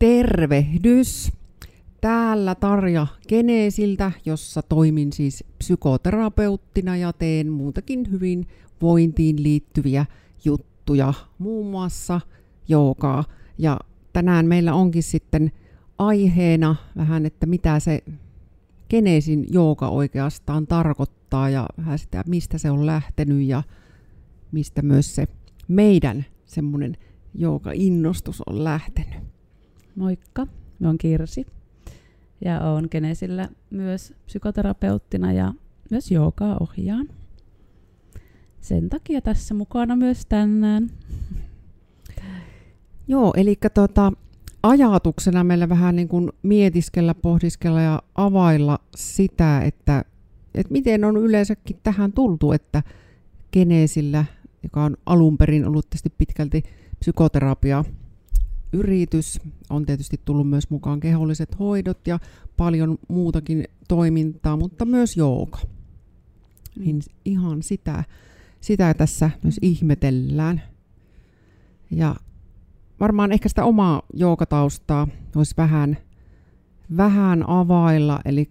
Tervehdys! 0.00 1.32
Täällä 2.00 2.54
Tarja 2.54 3.06
Geneesiltä, 3.28 4.12
jossa 4.24 4.62
toimin 4.62 5.12
siis 5.12 5.44
psykoterapeuttina 5.58 6.96
ja 6.96 7.12
teen 7.12 7.52
muutakin 7.52 8.10
hyvinvointiin 8.10 9.42
liittyviä 9.42 10.06
juttuja, 10.44 11.14
muun 11.38 11.70
muassa 11.70 12.20
joogaa. 12.68 13.24
Ja 13.58 13.78
tänään 14.12 14.46
meillä 14.46 14.74
onkin 14.74 15.02
sitten 15.02 15.52
aiheena 15.98 16.76
vähän, 16.96 17.26
että 17.26 17.46
mitä 17.46 17.80
se 17.80 18.04
Geneesin 18.90 19.46
jooga 19.52 19.88
oikeastaan 19.88 20.66
tarkoittaa 20.66 21.50
ja 21.50 21.66
vähän 21.78 21.98
sitä, 21.98 22.24
mistä 22.26 22.58
se 22.58 22.70
on 22.70 22.86
lähtenyt 22.86 23.46
ja 23.46 23.62
mistä 24.52 24.82
myös 24.82 25.14
se 25.14 25.26
meidän 25.68 26.24
semmoinen 26.46 26.96
jooga-innostus 27.34 28.42
on 28.46 28.64
lähtenyt. 28.64 29.39
Moikka, 30.00 30.46
mä 30.78 30.86
oon 30.86 30.98
Kirsi 30.98 31.46
ja 32.44 32.60
oon 32.60 32.88
Genesillä 32.90 33.48
myös 33.70 34.14
psykoterapeuttina 34.26 35.32
ja 35.32 35.54
myös 35.90 36.10
joogaa 36.10 36.56
ohjaan. 36.60 37.08
Sen 38.60 38.88
takia 38.88 39.20
tässä 39.20 39.54
mukana 39.54 39.96
myös 39.96 40.26
tänään. 40.26 40.90
Joo, 43.08 43.32
eli 43.36 43.58
tota, 43.74 44.12
ajatuksena 44.62 45.44
meillä 45.44 45.68
vähän 45.68 45.96
niin 45.96 46.08
kuin 46.08 46.32
mietiskellä, 46.42 47.14
pohdiskella 47.14 47.80
ja 47.80 48.02
availla 48.14 48.78
sitä, 48.96 49.60
että, 49.60 50.04
että 50.54 50.72
miten 50.72 51.04
on 51.04 51.16
yleensäkin 51.16 51.80
tähän 51.82 52.12
tultu, 52.12 52.52
että 52.52 52.82
Geneesillä, 53.52 54.24
joka 54.62 54.84
on 54.84 54.96
alun 55.06 55.38
perin 55.38 55.66
ollut 55.66 55.90
tietysti 55.90 56.10
pitkälti 56.18 56.62
psykoterapia 57.00 57.84
yritys, 58.72 59.40
on 59.70 59.86
tietysti 59.86 60.20
tullut 60.24 60.48
myös 60.48 60.70
mukaan 60.70 61.00
keholliset 61.00 61.58
hoidot 61.58 62.06
ja 62.06 62.18
paljon 62.56 62.98
muutakin 63.08 63.64
toimintaa, 63.88 64.56
mutta 64.56 64.84
myös 64.84 65.16
jooga. 65.16 65.58
Niin 66.78 66.96
mm. 66.96 67.14
ihan 67.24 67.62
sitä, 67.62 68.04
sitä 68.60 68.94
tässä 68.94 69.30
myös 69.42 69.58
ihmetellään. 69.62 70.62
Ja 71.90 72.16
varmaan 73.00 73.32
ehkä 73.32 73.48
sitä 73.48 73.64
omaa 73.64 74.02
joogataustaa 74.14 75.08
voisi 75.34 75.54
vähän, 75.56 75.96
vähän 76.96 77.48
availla, 77.48 78.20
eli 78.24 78.50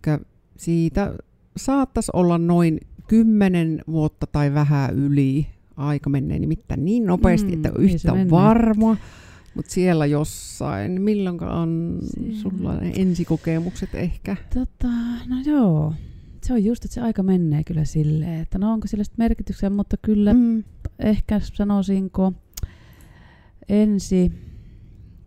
siitä 0.58 1.14
saattaisi 1.58 2.12
olla 2.14 2.38
noin 2.38 2.80
kymmenen 3.08 3.82
vuotta 3.88 4.28
tai 4.28 4.54
vähän 4.54 4.96
yli. 4.96 5.48
Aika 5.78 6.10
menee 6.10 6.40
nimittäin 6.40 6.86
niin 6.86 7.06
nopeasti, 7.06 7.48
mm, 7.48 7.54
että 7.54 7.80
yhtä 7.80 8.14
varma. 8.30 8.98
Mutta 9.56 9.72
siellä 9.72 10.06
jossain, 10.06 11.02
milloin 11.02 11.44
on 11.44 12.00
sulla 12.42 12.76
ne 12.76 12.92
ensikokemukset 12.96 13.96
ehkä? 13.96 14.36
Tota, 14.54 14.88
no 15.28 15.36
joo, 15.46 15.94
se 16.44 16.54
on 16.54 16.64
just, 16.64 16.86
että 16.86 16.96
se 16.96 17.02
aika 17.02 17.24
menee 17.24 17.64
kyllä 17.64 17.86
silleen, 17.86 18.42
että 18.42 18.58
no 18.58 18.74
onko 18.74 18.88
sillä 18.88 19.04
merkityksiä, 19.18 19.70
mutta 19.70 19.98
kyllä 20.02 20.34
mm. 20.34 20.64
ehkä 21.00 21.40
sanoisinko 21.40 22.34
ensi 23.70 24.32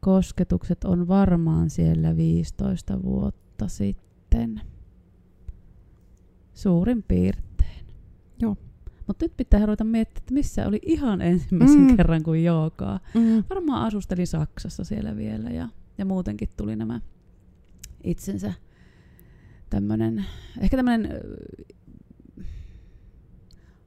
kosketukset 0.00 0.84
on 0.84 1.08
varmaan 1.08 1.70
siellä 1.70 2.16
15 2.16 3.02
vuotta 3.02 3.68
sitten. 3.68 4.60
Suurin 6.54 7.02
piirtein. 7.02 7.86
Joo. 8.40 8.56
Mutta 9.12 9.24
nyt 9.24 9.36
pitää 9.36 9.66
ruveta 9.66 9.84
miettiä, 9.84 10.20
että 10.20 10.34
missä 10.34 10.66
oli 10.68 10.80
ihan 10.82 11.20
ensimmäisen 11.20 11.80
mm. 11.80 11.96
kerran 11.96 12.22
kuin 12.22 12.44
joogaa. 12.44 13.00
Mm. 13.14 13.44
Varmaan 13.50 13.86
asustelin 13.86 14.26
Saksassa 14.26 14.84
siellä 14.84 15.16
vielä 15.16 15.50
ja, 15.50 15.68
ja 15.98 16.04
muutenkin 16.04 16.48
tuli 16.56 16.76
nämä 16.76 17.00
itsensä 18.04 18.52
tämmöinen, 19.70 20.24
ehkä 20.60 20.76
tämmöinen 20.76 21.08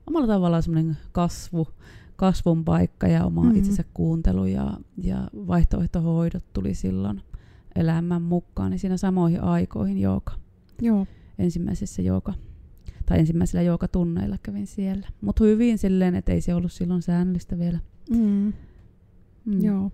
omalla 0.07 0.27
tavallaan 0.27 0.63
semmoinen 0.63 0.97
kasvu, 1.11 1.67
kasvun 2.15 2.65
paikka 2.65 3.07
ja 3.07 3.25
oma 3.25 3.41
mm-hmm. 3.41 3.57
itsensä 3.57 3.83
kuuntelu 3.93 4.45
ja, 4.45 4.77
ja 4.97 5.27
vaihtoehtohoidot 5.33 6.53
tuli 6.53 6.73
silloin 6.73 7.21
elämän 7.75 8.21
mukaan, 8.21 8.71
niin 8.71 8.79
siinä 8.79 8.97
samoihin 8.97 9.41
aikoihin 9.41 9.97
jooga. 9.97 10.33
Joo. 10.81 11.07
Ensimmäisessä 11.39 12.01
jooga 12.01 12.33
tai 13.05 13.19
ensimmäisillä 13.19 13.61
joogatunneilla 13.61 14.37
kävin 14.43 14.67
siellä. 14.67 15.07
Mutta 15.21 15.43
hyvin 15.43 15.77
silleen, 15.77 16.15
että 16.15 16.31
ei 16.31 16.41
se 16.41 16.55
ollut 16.55 16.71
silloin 16.71 17.01
säännöllistä 17.01 17.59
vielä. 17.59 17.79
Mm. 18.09 18.53
Mm. 19.45 19.63
Joo. 19.63 19.91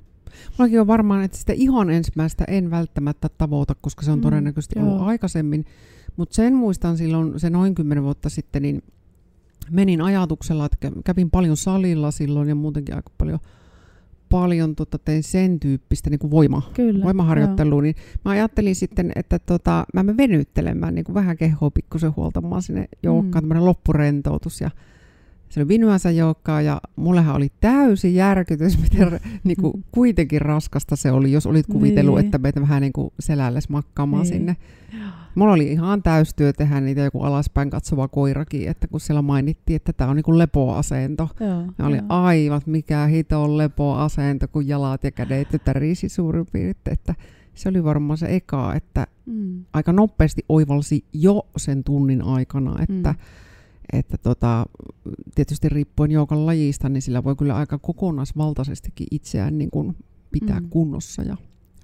Mullakin 0.57 0.81
on 0.81 0.87
varmaan, 0.87 1.23
että 1.23 1.37
sitä 1.37 1.53
ihan 1.53 1.89
ensimmäistä 1.89 2.43
en 2.47 2.71
välttämättä 2.71 3.29
tavoita, 3.37 3.75
koska 3.81 4.05
se 4.05 4.11
on 4.11 4.19
mm, 4.19 4.21
todennäköisesti 4.21 4.79
joo. 4.79 4.87
ollut 4.87 5.07
aikaisemmin. 5.07 5.65
Mutta 6.17 6.35
sen 6.35 6.55
muistan 6.55 6.97
silloin, 6.97 7.39
se 7.39 7.49
noin 7.49 7.75
kymmenen 7.75 8.03
vuotta 8.03 8.29
sitten, 8.29 8.61
niin 8.61 8.83
menin 9.69 10.01
ajatuksella, 10.01 10.65
että 10.65 10.91
kävin 11.05 11.31
paljon 11.31 11.57
salilla 11.57 12.11
silloin 12.11 12.49
ja 12.49 12.55
muutenkin 12.55 12.95
aika 12.95 13.11
paljon 13.17 13.39
paljon 14.31 14.75
tota, 14.75 14.97
tein 14.97 15.23
sen 15.23 15.59
tyyppistä 15.59 16.09
niin 16.09 16.19
kuin 16.19 16.31
voima, 16.31 16.71
Kyllä, 16.73 17.05
voimaharjoittelua, 17.05 17.73
joo. 17.73 17.81
niin 17.81 17.95
mä 18.25 18.31
ajattelin 18.31 18.75
sitten, 18.75 19.11
että 19.15 19.39
tota, 19.39 19.85
mä 19.93 20.03
menen 20.03 20.17
venyttelemään 20.17 20.95
niin 20.95 21.05
kuin 21.05 21.13
vähän 21.13 21.37
kehoa 21.37 21.71
pikkusen 21.71 22.15
huoltamaan 22.15 22.61
sinne 22.61 22.87
joukkaan, 23.03 23.43
mm. 23.43 23.47
tämmöinen 23.47 23.65
loppurentoutus 23.65 24.61
ja 24.61 24.71
se 25.51 25.59
oli 25.59 25.67
vinuansa 25.67 26.11
joukkaa 26.11 26.61
ja 26.61 26.81
mullehan 26.95 27.35
oli 27.35 27.51
täysin 27.61 28.15
järkytys, 28.15 28.79
miten 28.83 29.19
niin 29.43 29.57
kuin, 29.61 29.85
kuitenkin 29.91 30.41
raskasta 30.41 30.95
se 30.95 31.11
oli, 31.11 31.31
jos 31.31 31.45
olit 31.45 31.67
kuvitellut, 31.67 32.15
niin. 32.15 32.25
että 32.25 32.37
meitä 32.37 32.61
vähän 32.61 32.81
niin 32.81 32.93
kuin 32.93 33.13
selälles 33.19 33.69
makkaamaan 33.69 34.23
niin. 34.23 34.33
sinne. 34.33 34.55
Mulla 35.35 35.53
oli 35.53 35.71
ihan 35.71 36.03
täystyö 36.03 36.53
tehdä 36.53 36.81
niitä 36.81 37.01
joku 37.01 37.21
alaspäin 37.21 37.69
katsova 37.69 38.07
koirakin, 38.07 38.69
että 38.69 38.87
kun 38.87 38.99
siellä 38.99 39.21
mainittiin, 39.21 39.75
että 39.75 39.93
tämä 39.93 40.09
on 40.09 40.15
niin 40.15 40.23
kuin 40.23 40.37
lepoasento. 40.37 41.29
Joo, 41.39 41.65
ja 41.77 41.85
oli 41.85 41.99
aivan 42.09 42.61
mikä 42.65 43.05
hito 43.05 43.43
on 43.43 43.57
lepoasento, 43.57 44.47
kun 44.47 44.67
jalat 44.67 45.03
ja 45.03 45.11
kädet 45.11 45.47
tärisi 45.65 46.09
suurin 46.09 46.45
piirtein. 46.51 46.93
Että 46.93 47.15
se 47.53 47.69
oli 47.69 47.83
varmaan 47.83 48.17
se 48.17 48.35
eka, 48.35 48.73
että 48.73 49.07
mm. 49.25 49.65
aika 49.73 49.93
nopeasti 49.93 50.45
oivalsi 50.49 51.05
jo 51.13 51.47
sen 51.57 51.83
tunnin 51.83 52.21
aikana, 52.21 52.75
että 52.81 53.11
mm 53.11 53.19
että 53.93 54.17
tota, 54.17 54.65
tietysti 55.35 55.69
riippuen 55.69 56.11
joukan 56.11 56.45
lajista, 56.45 56.89
niin 56.89 57.01
sillä 57.01 57.23
voi 57.23 57.35
kyllä 57.35 57.55
aika 57.55 57.77
kokonaisvaltaisestikin 57.77 59.07
itseään 59.11 59.57
niin 59.57 59.71
kuin 59.71 59.95
pitää 60.31 60.59
mm. 60.59 60.69
kunnossa 60.69 61.21
ja 61.21 61.37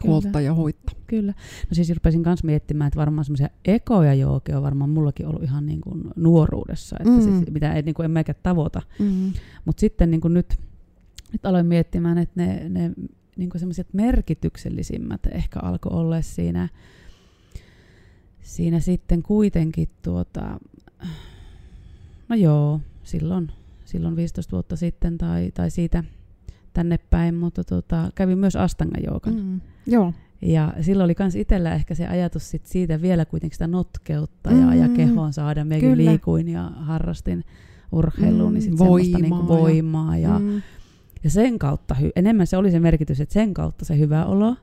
huolta 0.04 0.42
ja 0.42 0.54
hoittaa. 0.54 0.96
Kyllä. 1.08 1.34
No 1.70 1.74
siis 1.74 1.90
rupesin 1.90 2.22
myös 2.26 2.44
miettimään, 2.44 2.88
että 2.88 3.00
varmaan 3.00 3.26
semmoisia 3.26 3.50
ekoja 3.66 4.14
jookia 4.14 4.58
on 4.58 4.64
varmaan 4.64 4.90
mullakin 4.90 5.28
ollut 5.28 5.44
ihan 5.44 5.66
niin 5.66 5.82
kuin 5.82 6.04
nuoruudessa, 6.16 6.96
että 7.00 7.14
mm. 7.14 7.22
siis, 7.22 7.52
mitä 7.52 7.74
ei, 7.74 7.82
niin 7.82 7.96
kuin 7.96 8.06
en 8.06 8.12
mäkään 8.12 8.40
tavoita. 8.44 8.82
Mm. 9.00 9.34
Mutta 9.66 9.80
sitten 9.80 10.12
niin 10.12 10.22
kuin 10.22 10.34
nyt, 10.34 10.58
nyt 11.32 11.46
aloin 11.46 11.66
miettimään, 11.66 12.18
että 12.18 12.42
ne, 12.44 12.70
ne 12.70 12.92
niin 13.38 13.50
kuin 13.50 13.60
semmoiset 13.60 13.88
merkityksellisimmät 13.94 15.22
ehkä 15.32 15.60
alkoi 15.60 15.92
olla 16.00 16.22
siinä, 16.22 16.70
siinä 18.42 18.80
sitten 18.80 19.24
kuitenkin 19.24 19.90
tuota, 20.02 20.60
No 22.30 22.36
joo, 22.36 22.82
silloin, 23.04 23.52
silloin 23.86 24.16
15 24.16 24.52
vuotta 24.52 24.76
sitten 24.76 25.18
tai, 25.18 25.52
tai 25.54 25.72
siitä 25.72 26.04
tänne 26.78 26.98
päin, 27.10 27.36
mutta 27.36 27.64
tota, 27.64 28.12
kävin 28.16 28.38
myös 28.38 28.56
Astanga 28.56 28.98
joogan. 29.06 29.36
Mm, 29.36 29.62
joo. 29.88 30.14
Ja 30.42 30.74
silloin 30.82 31.06
oli 31.06 31.16
myös 31.20 31.36
itsellä 31.36 31.76
ehkä 31.76 31.96
se 31.96 32.08
ajatus 32.08 32.50
sit 32.50 32.66
siitä 32.66 33.02
vielä 33.02 33.26
kuitenkin 33.26 33.56
sitä 33.56 33.68
notkeutta 33.68 34.50
mm, 34.50 34.62
ja, 34.62 34.76
ja 34.76 34.88
mm. 34.88 34.94
kehoon 34.94 35.34
saada. 35.34 35.66
Mekin 35.66 35.98
liikuin 35.98 36.50
ja 36.50 36.64
harrastin 36.64 37.44
urheilua, 37.92 38.48
mm, 38.48 38.54
niin 38.54 38.62
sitten 38.62 38.78
semmoista 38.78 39.18
niinku 39.18 39.48
voimaa. 39.48 40.18
Ja, 40.18 40.40
mm. 40.40 40.62
ja 41.24 41.30
sen 41.30 41.60
kautta, 41.60 41.96
enemmän 42.16 42.48
se 42.48 42.58
oli 42.58 42.72
se 42.72 42.80
merkitys, 42.80 43.22
että 43.22 43.34
sen 43.34 43.54
kautta 43.54 43.86
se 43.86 43.98
hyvä 43.98 44.26
olo. 44.26 44.56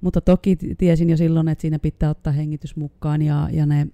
Mutta 0.00 0.20
toki 0.20 0.56
tiesin 0.56 1.10
jo 1.10 1.16
silloin, 1.16 1.48
että 1.48 1.62
siinä 1.62 1.78
pitää 1.78 2.10
ottaa 2.10 2.32
hengitys 2.32 2.76
mukaan 2.76 3.22
ja, 3.22 3.48
ja 3.52 3.66
ne 3.66 3.86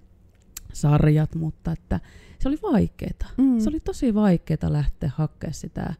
sarjat, 0.73 1.35
mutta 1.35 1.71
että 1.71 1.99
se 2.39 2.47
oli 2.49 2.57
vaikeeta. 2.61 3.25
Mm. 3.37 3.59
Se 3.59 3.69
oli 3.69 3.79
tosi 3.79 4.13
vaikeeta 4.13 4.73
lähteä 4.73 5.11
hakemaan 5.15 5.53
sitä, 5.53 5.93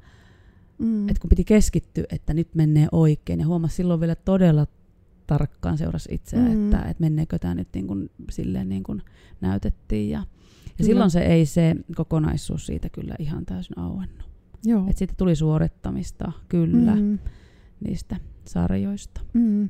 mm. 0.80 1.10
että 1.10 1.22
kun 1.22 1.30
piti 1.30 1.44
keskittyä, 1.44 2.04
että 2.12 2.34
nyt 2.34 2.56
menee 2.56 2.88
oikein. 2.92 3.40
Ja 3.40 3.48
huomasi 3.48 3.76
silloin 3.76 4.00
vielä 4.00 4.16
todella 4.16 4.68
tarkkaan 5.28 5.78
seurasi 5.78 6.10
itseä, 6.12 6.40
mm. 6.40 6.64
että, 6.64 6.82
että 6.82 7.02
menneekö 7.02 7.40
tämä 7.40 7.56
nyt 7.56 7.68
niin 7.74 7.88
kuin, 7.88 8.10
silleen 8.30 8.70
niin 8.70 8.84
kuin 8.84 9.02
näytettiin. 9.42 10.10
Ja, 10.10 10.24
ja 10.80 10.86
silloin 10.86 11.12
se 11.12 11.20
ei 11.20 11.46
se 11.46 11.76
kokonaisuus 11.96 12.66
siitä 12.66 12.90
kyllä 12.90 13.16
ihan 13.20 13.46
täysin 13.46 13.80
auennut. 13.80 14.30
Joo. 14.66 14.86
Et 14.90 14.98
siitä 14.98 15.14
tuli 15.18 15.36
suorittamista, 15.36 16.32
kyllä, 16.50 16.96
mm. 16.96 17.20
niistä 17.86 18.16
sarjoista. 18.46 19.22
Mm. 19.34 19.70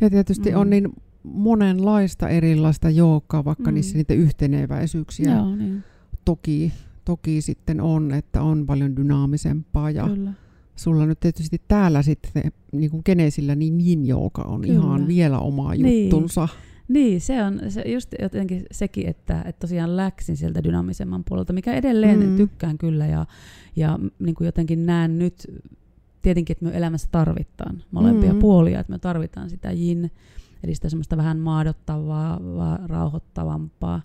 Ja 0.00 0.10
tietysti 0.10 0.50
mm. 0.50 0.56
on 0.56 0.70
niin 0.70 0.88
monenlaista 1.22 2.28
erilaista 2.28 2.90
joukkaa, 2.90 3.44
vaikka 3.44 3.70
mm. 3.70 3.74
niissä 3.74 3.96
niitä 3.96 4.14
yhteneväisyyksiä 4.14 5.34
Joo, 5.34 5.56
niin. 5.56 5.84
toki, 6.24 6.72
toki 7.04 7.40
sitten 7.40 7.80
on, 7.80 8.14
että 8.14 8.42
on 8.42 8.66
paljon 8.66 8.96
dynaamisempaa 8.96 9.90
ja 9.90 10.08
Kyllä. 10.08 10.32
sulla 10.76 11.06
nyt 11.06 11.20
tietysti 11.20 11.60
täällä 11.68 12.02
sitten 12.02 12.52
niin 12.72 12.90
kuin 12.90 13.02
Genesillä 13.04 13.54
niin 13.54 13.80
yin 13.80 14.06
joka 14.06 14.42
on 14.42 14.60
Kyllä. 14.60 14.74
ihan 14.74 15.06
vielä 15.08 15.38
oma 15.38 15.74
niin. 15.74 16.02
juttunsa. 16.02 16.48
Niin, 16.88 17.20
se 17.20 17.42
on 17.42 17.60
se 17.68 17.82
just 17.82 18.14
jotenkin 18.22 18.66
sekin, 18.70 19.08
että, 19.08 19.42
että 19.46 19.60
tosiaan 19.60 19.96
läksin 19.96 20.36
sieltä 20.36 20.64
dynaamisemman 20.64 21.24
puolelta, 21.28 21.52
mikä 21.52 21.74
edelleen 21.74 22.28
mm. 22.28 22.36
tykkään 22.36 22.78
kyllä 22.78 23.06
ja, 23.06 23.26
ja 23.76 23.98
niin 24.18 24.34
kuin 24.34 24.46
jotenkin 24.46 24.86
näen 24.86 25.18
nyt 25.18 25.46
tietenkin, 26.22 26.54
että 26.54 26.64
me 26.64 26.76
elämässä 26.76 27.08
tarvitaan 27.12 27.82
molempia 27.90 28.32
mm. 28.32 28.38
puolia, 28.38 28.80
että 28.80 28.92
me 28.92 28.98
tarvitaan 28.98 29.50
sitä 29.50 29.72
yin, 29.72 30.10
eli 30.64 30.74
sitä 30.74 30.88
semmoista 30.88 31.16
vähän 31.16 31.38
maadottavaa, 31.38 32.40
rauhoittavampaa 32.86 34.02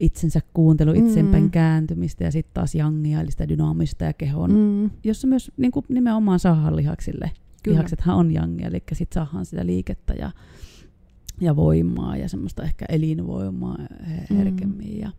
itsensä 0.00 0.40
kuuntelu, 0.54 0.92
itsenpäin 0.92 1.44
mm. 1.44 1.50
kääntymistä 1.50 2.24
ja 2.24 2.32
sitten 2.32 2.54
taas 2.54 2.74
jangia, 2.74 3.20
eli 3.20 3.30
sitä 3.30 3.48
dynaamista 3.48 4.04
ja 4.04 4.12
kehon, 4.12 4.52
mm. 4.52 4.90
jossa 5.04 5.26
myös 5.26 5.52
niin 5.56 5.72
kuin 5.72 5.86
nimenomaan 5.88 6.38
saadaan 6.38 6.76
lihaksille. 6.76 7.30
Kyllä. 7.62 7.74
Lihaksethan 7.74 8.16
on 8.16 8.32
jangia, 8.32 8.66
eli 8.66 8.82
sitten 8.92 9.14
saadaan 9.14 9.46
sitä 9.46 9.66
liikettä 9.66 10.14
ja, 10.14 10.30
ja 11.40 11.56
voimaa 11.56 12.16
ja 12.16 12.28
semmoista 12.28 12.62
ehkä 12.62 12.84
elinvoimaa 12.88 13.78
herkemmin. 14.30 14.94
Mm. 14.94 15.00
Ja, 15.00 15.10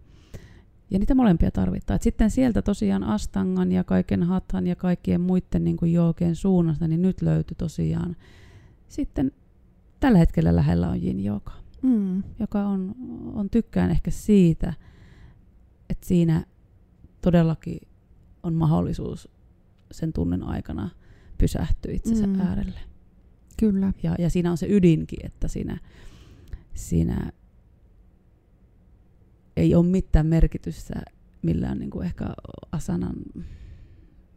ja 0.92 1.00
niitä 1.00 1.16
molempia 1.16 1.52
tarvitaan. 1.52 1.96
Et 1.96 2.02
sitten 2.02 2.32
sieltä 2.32 2.62
tosiaan 2.62 3.04
Astangan 3.04 3.72
ja 3.72 3.84
kaiken 3.84 4.24
Hathan 4.24 4.68
ja 4.68 4.76
kaikkien 4.76 5.22
muiden 5.22 5.64
niin 5.64 5.78
kuin 5.78 5.94
jookeen 5.94 6.36
suunnasta, 6.36 6.88
niin 6.88 7.02
nyt 7.02 7.22
löytyi 7.22 7.56
tosiaan 7.58 8.16
sitten 8.88 9.32
tällä 10.00 10.18
hetkellä 10.18 10.56
lähellä 10.56 10.90
on 10.90 11.04
Jin 11.04 11.24
Joka, 11.24 11.52
mm. 11.82 12.24
joka 12.40 12.66
on, 12.66 12.96
on 13.34 13.50
tykkään 13.50 13.92
ehkä 13.92 14.12
siitä, 14.12 14.74
että 15.90 16.08
siinä 16.08 16.46
todellakin 17.22 17.80
on 18.44 18.54
mahdollisuus 18.54 19.30
sen 19.92 20.14
tunnin 20.14 20.44
aikana 20.44 20.90
pysähtyä 21.38 21.92
itsensä 21.92 22.28
mm. 22.28 22.40
äärelle. 22.40 22.80
Kyllä. 23.60 23.94
Ja, 24.04 24.16
ja 24.20 24.30
siinä 24.30 24.52
on 24.52 24.58
se 24.58 24.68
ydinkin, 24.70 25.26
että 25.26 25.48
siinä, 25.48 25.78
siinä 26.74 27.32
ei 29.58 29.76
ole 29.76 29.86
mitään 29.86 30.28
merkitystä 30.28 31.02
millään 31.42 31.80
niin 31.80 31.90
kuin 31.90 32.06
ehkä 32.06 32.26
asanan, 32.72 33.16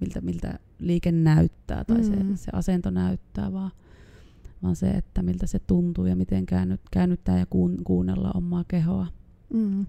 miltä, 0.00 0.20
miltä 0.20 0.58
liike 0.78 1.12
näyttää 1.12 1.84
tai 1.84 1.98
mm. 1.98 2.04
se, 2.04 2.44
se 2.44 2.50
asento 2.52 2.90
näyttää, 2.90 3.52
vaan, 3.52 3.70
vaan 4.62 4.76
se, 4.76 4.90
että 4.90 5.22
miltä 5.22 5.46
se 5.46 5.58
tuntuu 5.58 6.06
ja 6.06 6.16
miten 6.16 6.46
käännyt, 6.46 6.80
käännyttää 6.90 7.38
ja 7.38 7.46
kuun, 7.46 7.76
kuunnella 7.84 8.30
omaa 8.34 8.64
kehoa. 8.68 9.06
Mm. 9.54 9.86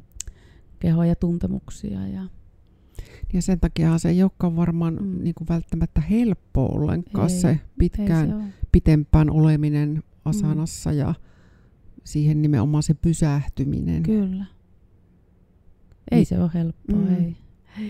Kehoa 0.79 1.05
ja 1.05 1.15
tuntemuksia. 1.15 2.07
Ja, 2.07 2.25
ja 3.33 3.41
sen 3.41 3.59
takia 3.59 3.97
se 3.97 4.09
ei 4.09 4.23
olekaan 4.23 4.55
varmaan 4.55 4.93
mm. 5.01 5.23
niin 5.23 5.35
kuin 5.35 5.47
välttämättä 5.47 6.01
helppo 6.01 6.65
ollenkaan 6.65 7.29
ei, 7.31 7.39
se 7.39 7.59
pitkään, 7.77 8.29
se 8.29 8.65
pitempään 8.71 9.29
oleminen 9.29 10.03
asanassa 10.25 10.89
mm. 10.89 10.97
ja 10.97 11.13
siihen 12.03 12.41
nimenomaan 12.41 12.83
se 12.83 12.93
pysähtyminen. 12.93 14.03
Kyllä. 14.03 14.45
Ei 16.11 16.17
niin. 16.17 16.25
se 16.25 16.39
ole 16.39 16.51
helppoa, 16.53 16.95
mm. 16.95 17.15
ei. 17.15 17.37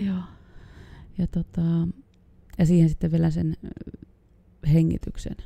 Joo. 0.06 0.22
Ja, 1.18 1.26
tota, 1.26 1.88
ja 2.58 2.66
siihen 2.66 2.88
sitten 2.88 3.12
vielä 3.12 3.30
sen 3.30 3.56
hengityksen 4.72 5.36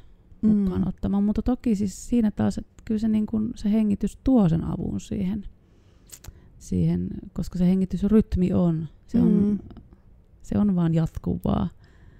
mm. 0.44 0.56
mukaan 0.56 0.88
ottamaan. 0.88 1.24
Mutta 1.24 1.42
toki 1.42 1.76
siis 1.76 2.08
siinä 2.08 2.30
taas, 2.30 2.58
että 2.58 2.82
kyllä 2.84 2.98
se, 2.98 3.08
niin 3.08 3.26
kun, 3.26 3.52
se 3.54 3.72
hengitys 3.72 4.18
tuo 4.24 4.48
sen 4.48 4.64
avun 4.64 5.00
siihen, 5.00 5.44
siihen 6.58 7.08
koska 7.32 7.58
se 7.58 7.66
hengitysrytmi 7.66 8.52
on, 8.52 8.88
se 9.06 9.20
on, 9.20 9.32
mm. 9.32 9.58
se 10.42 10.58
on 10.58 10.76
vaan 10.76 10.94
jatkuvaa. 10.94 11.68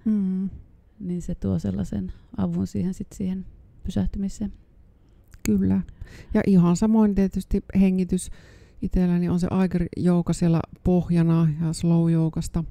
Mm. 0.05 0.51
Niin 1.01 1.23
se 1.23 1.35
tuo 1.35 1.59
sellaisen 1.59 2.13
avun 2.37 2.67
siihen, 2.67 2.95
sit 2.95 3.13
siihen 3.13 3.47
pysähtymiseen. 3.85 4.53
Kyllä. 5.43 5.81
Ja 6.35 6.43
ihan 6.47 6.77
samoin 6.77 7.15
tietysti 7.15 7.65
hengitys 7.81 8.31
itselläni 8.83 9.29
on 9.29 9.41
se 9.41 9.47
Aiger 9.51 9.87
Jouka 9.97 10.33
siellä 10.33 10.61
pohjana 10.85 11.49
ja 11.61 11.73
slow 11.73 12.11
joukasta 12.11 12.65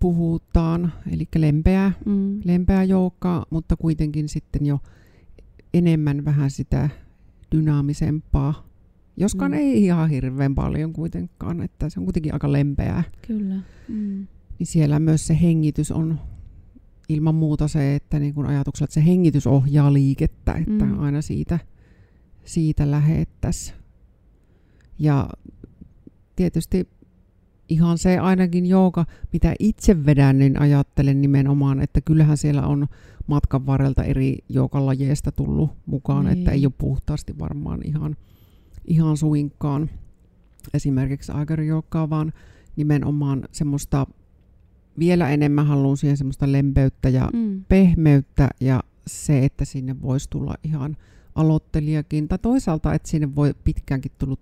puhutaan, 0.00 0.92
eli 1.12 1.28
lempeä, 1.36 1.92
mm. 2.06 2.40
lempeä 2.44 2.84
joukka, 2.84 3.46
mutta 3.50 3.76
kuitenkin 3.76 4.28
sitten 4.28 4.66
jo 4.66 4.78
enemmän 5.74 6.24
vähän 6.24 6.50
sitä 6.50 6.88
dynaamisempaa. 7.56 8.66
Joskaan 9.16 9.52
mm. 9.52 9.58
ei 9.58 9.84
ihan 9.84 10.10
hirveän 10.10 10.54
paljon 10.54 10.92
kuitenkaan, 10.92 11.62
että 11.62 11.88
se 11.88 12.00
on 12.00 12.06
kuitenkin 12.06 12.32
aika 12.32 12.52
lempeää. 12.52 13.02
Kyllä. 13.26 13.54
Mm. 13.88 14.26
Niin 14.58 14.66
siellä 14.66 15.00
myös 15.00 15.26
se 15.26 15.38
hengitys 15.42 15.92
on 15.92 16.20
ilman 17.08 17.34
muuta 17.34 17.68
se, 17.68 17.94
että 17.94 18.18
niin 18.18 18.34
kun 18.34 18.46
ajatuksella, 18.46 18.84
että 18.84 18.94
se 18.94 19.04
hengitys 19.04 19.46
ohjaa 19.46 19.92
liikettä, 19.92 20.52
että 20.52 20.84
mm. 20.84 21.00
aina 21.00 21.22
siitä, 21.22 21.58
siitä 22.44 22.90
lähettäisiin 22.90 23.80
ja 24.98 25.28
tietysti 26.36 26.88
ihan 27.70 27.98
se 27.98 28.18
ainakin 28.18 28.66
jooga, 28.66 29.04
mitä 29.32 29.54
itse 29.58 30.06
vedän, 30.06 30.38
niin 30.38 30.60
ajattelen 30.60 31.20
nimenomaan, 31.20 31.80
että 31.80 32.00
kyllähän 32.00 32.36
siellä 32.36 32.66
on 32.66 32.86
matkan 33.26 33.66
varrelta 33.66 34.04
eri 34.04 34.38
joukalajeista 34.48 35.32
tullut 35.32 35.70
mukaan, 35.86 36.24
niin. 36.24 36.38
että 36.38 36.50
ei 36.50 36.66
ole 36.66 36.72
puhtaasti 36.78 37.38
varmaan 37.38 37.80
ihan, 37.84 38.16
ihan 38.84 39.16
suinkaan 39.16 39.90
esimerkiksi 40.74 41.32
aikarijoukkaa, 41.32 42.10
vaan 42.10 42.32
nimenomaan 42.76 43.48
semmoista 43.52 44.06
vielä 44.98 45.30
enemmän 45.30 45.66
haluan 45.66 45.96
siihen 45.96 46.16
semmoista 46.16 46.52
lempeyttä 46.52 47.08
ja 47.08 47.30
mm. 47.32 47.64
pehmeyttä 47.68 48.48
ja 48.60 48.82
se, 49.06 49.44
että 49.44 49.64
sinne 49.64 50.02
voisi 50.02 50.30
tulla 50.30 50.54
ihan 50.64 50.96
aloittelijakin, 51.34 52.28
tai 52.28 52.38
toisaalta, 52.38 52.94
että 52.94 53.08
sinne 53.08 53.34
voi 53.34 53.54
pitkäänkin 53.64 54.12
tullut 54.18 54.40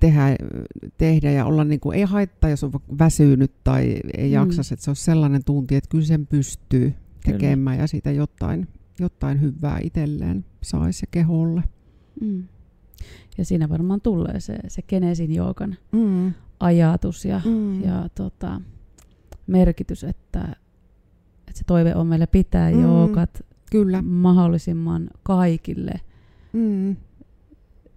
tehdä, 0.00 0.36
tehdä 0.98 1.30
ja 1.30 1.44
olla 1.44 1.64
niin 1.64 1.80
kuin, 1.80 1.98
ei 1.98 2.04
haittaa, 2.04 2.50
jos 2.50 2.64
on 2.64 2.72
väsynyt 2.98 3.52
tai 3.64 4.00
ei 4.16 4.30
mm. 4.30 4.50
että 4.50 4.84
se 4.84 4.90
on 4.90 4.96
sellainen 4.96 5.44
tunti, 5.44 5.76
että 5.76 5.88
kyllä 5.88 6.04
sen 6.04 6.26
pystyy 6.26 6.94
tekemään 7.24 7.76
kyllä. 7.76 7.82
ja 7.82 7.86
siitä 7.86 8.10
jotain, 8.10 8.68
jotain 9.00 9.40
hyvää 9.40 9.78
itselleen 9.82 10.44
saisi 10.62 11.02
ja 11.02 11.08
keholle. 11.10 11.62
Mm. 12.20 12.44
Ja 13.38 13.44
siinä 13.44 13.68
varmaan 13.68 14.00
tulee 14.00 14.40
se, 14.40 14.58
se 14.68 14.82
Genesin 14.82 15.34
joogan 15.34 15.76
mm. 15.92 16.32
ajatus 16.60 17.24
ja, 17.24 17.40
mm. 17.44 17.82
ja 17.82 18.08
tota, 18.14 18.60
merkitys, 19.46 20.04
että, 20.04 20.42
että 21.38 21.58
se 21.58 21.64
toive 21.66 21.94
on 21.94 22.06
meillä 22.06 22.26
pitää 22.26 22.70
mm. 22.70 22.82
joogat 22.82 23.44
Kyllä. 23.70 24.02
mahdollisimman 24.02 25.10
kaikille. 25.22 26.00
Mm 26.52 26.96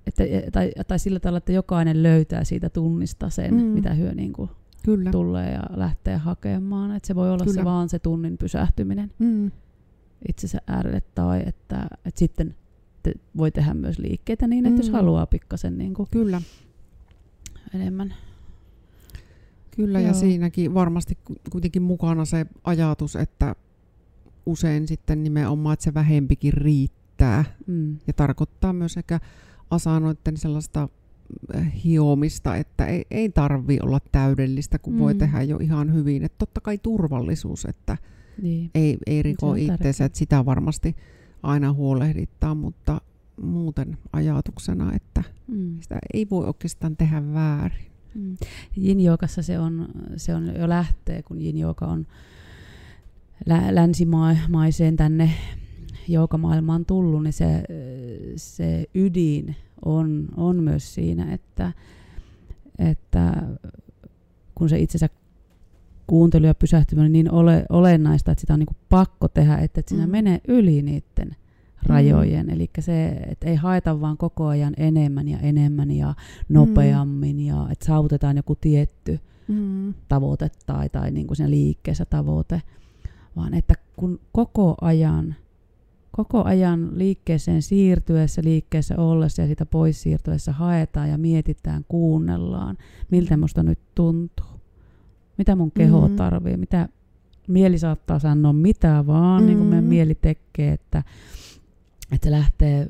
että, 0.09 0.51
tai, 0.51 0.71
tai 0.87 0.99
sillä 0.99 1.19
tavalla, 1.19 1.37
että 1.37 1.51
jokainen 1.51 2.03
löytää 2.03 2.43
siitä 2.43 2.69
tunnista 2.69 3.29
sen, 3.29 3.53
mm. 3.53 3.61
mitä 3.61 3.93
hyö 3.93 4.13
niin 4.13 4.33
kuin 4.33 4.49
Kyllä. 4.85 5.11
tulee 5.11 5.51
ja 5.51 5.63
lähtee 5.75 6.17
hakemaan. 6.17 6.95
Että 6.95 7.07
se 7.07 7.15
voi 7.15 7.31
olla 7.31 7.45
Kyllä. 7.45 7.61
se 7.61 7.65
vaan 7.65 7.89
se 7.89 7.99
tunnin 7.99 8.37
pysähtyminen 8.37 9.11
mm. 9.19 9.51
itsensä 10.29 10.61
äärelle 10.67 11.01
tai 11.15 11.43
että, 11.45 11.87
että 12.05 12.19
sitten 12.19 12.55
te 13.03 13.13
voi 13.37 13.51
tehdä 13.51 13.73
myös 13.73 13.99
liikkeitä 13.99 14.47
niin, 14.47 14.65
että 14.65 14.81
mm. 14.81 14.85
jos 14.85 14.89
haluaa 14.89 15.25
pikkasen 15.25 15.77
niin 15.77 15.93
kuin 15.93 16.07
Kyllä. 16.11 16.41
enemmän. 17.75 18.13
Kyllä, 19.75 19.99
Joo. 19.99 20.07
ja 20.07 20.13
siinäkin 20.13 20.73
varmasti 20.73 21.17
kuitenkin 21.49 21.81
mukana 21.81 22.25
se 22.25 22.45
ajatus, 22.63 23.15
että 23.15 23.55
usein 24.45 24.87
sitten 24.87 25.23
nimenomaan, 25.23 25.73
että 25.73 25.83
se 25.83 25.93
vähempikin 25.93 26.53
riittää. 26.53 27.45
Mm. 27.67 27.97
Ja 28.07 28.13
tarkoittaa 28.13 28.73
myös 28.73 28.97
ehkä 28.97 29.19
asanoiden 29.71 30.37
sellaista 30.37 30.89
äh, 31.55 31.83
hiomista, 31.83 32.55
että 32.55 32.85
ei, 32.85 33.05
ei 33.11 33.29
tarvi 33.29 33.79
olla 33.83 33.99
täydellistä, 34.11 34.79
kun 34.79 34.93
mm. 34.93 34.99
voi 34.99 35.15
tehdä 35.15 35.43
jo 35.43 35.57
ihan 35.57 35.93
hyvin. 35.93 36.23
Että 36.23 36.37
totta 36.37 36.61
kai 36.61 36.77
turvallisuus, 36.77 37.65
että 37.65 37.97
niin. 38.41 38.71
ei, 38.75 38.97
ei 39.05 39.23
riko 39.23 39.55
itseensä, 39.55 40.05
että 40.05 40.17
sitä 40.17 40.45
varmasti 40.45 40.95
aina 41.43 41.73
huolehdittaa, 41.73 42.55
mutta 42.55 43.01
muuten 43.41 43.97
ajatuksena, 44.13 44.93
että 44.93 45.23
mm. 45.47 45.77
sitä 45.81 45.99
ei 46.13 46.27
voi 46.31 46.45
oikeastaan 46.45 46.97
tehdä 46.97 47.33
väärin. 47.33 47.89
Mm. 48.15 48.37
Yin-joogassa 48.77 49.41
se 49.41 49.59
on, 49.59 49.87
se 50.17 50.35
on 50.35 50.55
jo 50.55 50.69
lähtee, 50.69 51.23
kun 51.23 51.41
yin-jooga 51.41 51.85
on 51.85 52.07
lä- 53.45 53.75
länsimaiseen 53.75 54.95
tänne 54.95 55.31
joukamaailmaan 56.11 56.85
tullut, 56.85 57.23
niin 57.23 57.33
se, 57.33 57.63
se 58.35 58.85
ydin 58.95 59.55
on, 59.85 60.27
on 60.37 60.63
myös 60.63 60.93
siinä, 60.93 61.33
että, 61.33 61.73
että 62.79 63.43
kun 64.55 64.69
se 64.69 64.79
itsensä 64.79 65.09
kuuntelu 66.07 66.45
ja 66.45 66.55
pysähtyminen 66.55 67.05
on 67.05 67.13
niin 67.13 67.31
ole, 67.31 67.65
olennaista, 67.69 68.31
että 68.31 68.41
sitä 68.41 68.53
on 68.53 68.59
niin 68.59 68.67
kuin 68.67 68.77
pakko 68.89 69.27
tehdä, 69.27 69.57
että, 69.57 69.79
että 69.79 69.89
siinä 69.89 70.05
mm. 70.05 70.11
menee 70.11 70.41
yli 70.47 70.81
niiden 70.81 71.35
rajojen. 71.83 72.45
Mm. 72.45 72.53
Eli 72.53 72.69
se, 72.79 73.07
että 73.07 73.47
ei 73.47 73.55
haeta 73.55 74.01
vaan 74.01 74.17
koko 74.17 74.47
ajan 74.47 74.73
enemmän 74.77 75.27
ja 75.27 75.39
enemmän 75.39 75.91
ja 75.91 76.13
nopeammin 76.49 77.35
mm. 77.35 77.45
ja 77.45 77.67
että 77.71 77.85
saavutetaan 77.85 78.37
joku 78.37 78.55
tietty 78.55 79.19
mm. 79.47 79.93
tavoite 80.09 80.51
tai, 80.65 80.89
tai 80.89 81.11
niin 81.11 81.27
kuin 81.27 81.37
siinä 81.37 81.49
liikkeessä 81.49 82.05
tavoite, 82.05 82.61
vaan 83.35 83.53
että 83.53 83.73
kun 83.95 84.19
koko 84.31 84.75
ajan, 84.81 85.35
koko 86.23 86.43
ajan 86.43 86.89
liikkeeseen 86.93 87.61
siirtyessä, 87.61 88.41
liikkeessä 88.43 88.95
ollessa 88.97 89.41
ja 89.41 89.47
sitä 89.47 89.65
pois 89.65 90.01
siirtyessä 90.01 90.51
haetaan 90.51 91.09
ja 91.09 91.17
mietitään, 91.17 91.85
kuunnellaan, 91.87 92.77
miltä 93.11 93.37
musta 93.37 93.63
nyt 93.63 93.79
tuntuu, 93.95 94.45
mitä 95.37 95.55
mun 95.55 95.71
keho 95.71 96.07
mm. 96.07 96.15
tarvii, 96.15 96.57
mitä 96.57 96.89
mieli 97.47 97.79
saattaa 97.79 98.19
sanoa 98.19 98.53
mitä 98.53 99.03
vaan, 99.07 99.41
mm. 99.43 99.45
niin 99.45 99.57
kuin 99.57 99.67
meidän 99.67 99.83
mm. 99.83 99.89
mieli 99.89 100.15
tekee, 100.15 100.73
että 100.73 101.03
että 102.11 102.25
se 102.25 102.31
lähtee 102.31 102.87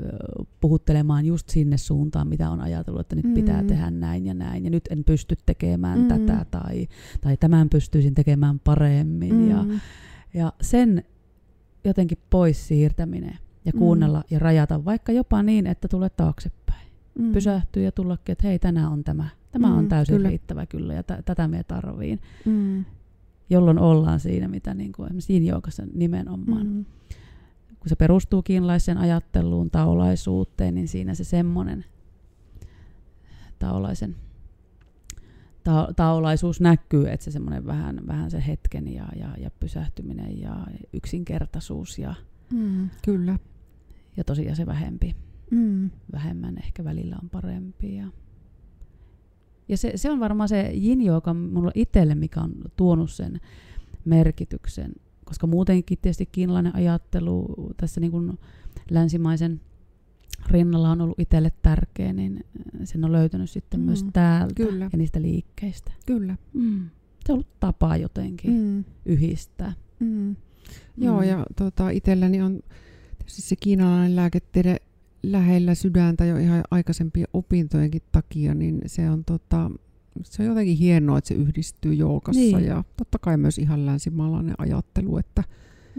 puhuttelemaan 0.61 1.25
just 1.25 1.49
sinne 1.49 1.77
suuntaan, 1.77 2.27
mitä 2.27 2.49
on 2.49 2.61
ajatellut, 2.61 3.01
että 3.01 3.15
nyt 3.15 3.25
mm. 3.25 3.33
pitää 3.33 3.63
tehdä 3.63 3.91
näin 3.91 4.25
ja 4.25 4.33
näin, 4.33 4.63
ja 4.63 4.69
nyt 4.69 4.87
en 4.89 5.03
pysty 5.03 5.35
tekemään 5.45 5.99
mm. 5.99 6.07
tätä, 6.07 6.45
tai, 6.51 6.87
tai 7.21 7.37
tämän 7.37 7.69
pystyisin 7.69 8.15
tekemään 8.15 8.59
paremmin. 8.59 9.33
Mm. 9.33 9.49
Ja, 9.49 9.65
ja 10.33 10.53
sen 10.61 11.03
jotenkin 11.83 12.17
pois 12.29 12.67
siirtäminen 12.67 13.37
ja 13.65 13.71
mm. 13.73 13.79
kuunnella 13.79 14.19
mm. 14.19 14.25
ja 14.29 14.39
rajata, 14.39 14.85
vaikka 14.85 15.11
jopa 15.11 15.43
niin, 15.43 15.67
että 15.67 15.87
tulee 15.87 16.09
taaksepäin. 16.09 16.87
Mm. 17.19 17.31
Pysähtyy 17.31 17.83
ja 17.83 17.91
tullakin, 17.91 18.33
että 18.33 18.47
hei, 18.47 18.59
tänään 18.59 18.91
on 18.91 19.03
tämä. 19.03 19.29
Tämä 19.51 19.67
mm, 19.67 19.77
on 19.77 19.87
täysin 19.87 20.15
kyllä. 20.15 20.29
riittävä 20.29 20.65
kyllä, 20.65 20.93
ja 20.93 21.03
t- 21.03 21.25
tätä 21.25 21.47
me 21.47 21.63
tarviin. 21.63 22.21
Mm. 22.45 22.85
Jolloin 23.49 23.79
ollaan 23.79 24.19
siinä, 24.19 24.47
mitä 24.47 24.73
niin 24.73 24.91
kuin 24.91 25.05
esimerkiksi 25.05 25.83
nimenomaan. 25.93 26.67
Mm 26.67 26.85
kun 27.79 27.89
se 27.89 27.95
perustuu 27.95 28.43
kiinalaiseen 28.43 28.97
ajatteluun, 28.97 29.71
taolaisuuteen, 29.71 30.75
niin 30.75 30.87
siinä 30.87 31.15
se 31.15 31.23
semmoinen 31.23 31.85
taolaisen 33.59 34.15
ta- 35.63 35.93
taolaisuus 35.95 36.61
näkyy, 36.61 37.09
että 37.09 37.23
se 37.23 37.31
semmoinen 37.31 37.65
vähän, 37.65 38.01
vähän 38.07 38.31
se 38.31 38.43
hetken 38.47 38.93
ja, 38.93 39.07
ja, 39.15 39.29
ja 39.37 39.51
pysähtyminen 39.59 40.41
ja 40.41 40.67
yksinkertaisuus 40.93 41.99
ja, 41.99 42.15
mm, 42.53 42.89
kyllä. 43.05 43.39
ja 44.17 44.23
tosiaan 44.23 44.55
se 44.55 44.65
vähempi. 44.65 45.15
Mm. 45.51 45.89
Vähemmän 46.11 46.57
ehkä 46.57 46.83
välillä 46.83 47.17
on 47.23 47.29
parempi. 47.29 47.95
Ja, 47.95 48.07
ja 49.67 49.77
se, 49.77 49.91
se 49.95 50.11
on 50.11 50.19
varmaan 50.19 50.49
se 50.49 50.71
jin, 50.73 51.01
joka 51.01 51.33
mulla 51.33 51.71
itselle, 51.75 52.15
mikä 52.15 52.41
on 52.41 52.51
tuonut 52.75 53.11
sen 53.11 53.41
merkityksen 54.05 54.91
koska 55.29 55.47
muutenkin 55.47 55.97
tietysti 56.01 56.25
kiinalainen 56.25 56.75
ajattelu 56.75 57.55
tässä 57.77 58.01
niin 58.01 58.11
kuin 58.11 58.39
länsimaisen 58.89 59.61
rinnalla 60.47 60.91
on 60.91 61.01
ollut 61.01 61.19
itselle 61.19 61.51
tärkeä, 61.61 62.13
niin 62.13 62.45
sen 62.83 63.05
on 63.05 63.11
löytänyt 63.11 63.49
sitten 63.49 63.79
mm. 63.79 63.85
myös 63.85 64.05
täältä 64.13 64.53
Kyllä. 64.53 64.89
ja 64.91 64.97
niistä 64.97 65.21
liikkeistä. 65.21 65.91
Kyllä. 66.05 66.35
Mm. 66.53 66.89
Se 67.25 67.31
on 67.31 67.35
ollut 67.35 67.59
tapa 67.59 67.97
jotenkin 67.97 68.51
mm. 68.51 68.83
yhdistää. 69.05 69.73
Mm. 69.99 70.35
Joo, 70.97 71.21
mm. 71.21 71.27
ja 71.27 71.45
tota, 71.55 71.89
itselläni 71.89 72.41
on 72.41 72.59
tietysti 73.17 73.41
se 73.41 73.55
kiinalainen 73.55 74.15
lääketiede 74.15 74.77
lähellä 75.23 75.75
sydäntä 75.75 76.25
jo 76.25 76.37
ihan 76.37 76.63
aikaisempien 76.71 77.27
opintojenkin 77.33 78.01
takia, 78.11 78.53
niin 78.53 78.81
se 78.85 79.09
on 79.09 79.25
tota, 79.25 79.71
se 80.23 80.41
on 80.41 80.47
jotenkin 80.47 80.77
hienoa, 80.77 81.17
että 81.17 81.27
se 81.27 81.33
yhdistyy 81.33 81.93
joukassa 81.93 82.41
niin. 82.41 82.65
ja 82.65 82.83
totta 82.97 83.19
kai 83.19 83.37
myös 83.37 83.57
ihan 83.57 83.85
länsimaalainen 83.85 84.55
ajattelu, 84.57 85.17
että 85.17 85.43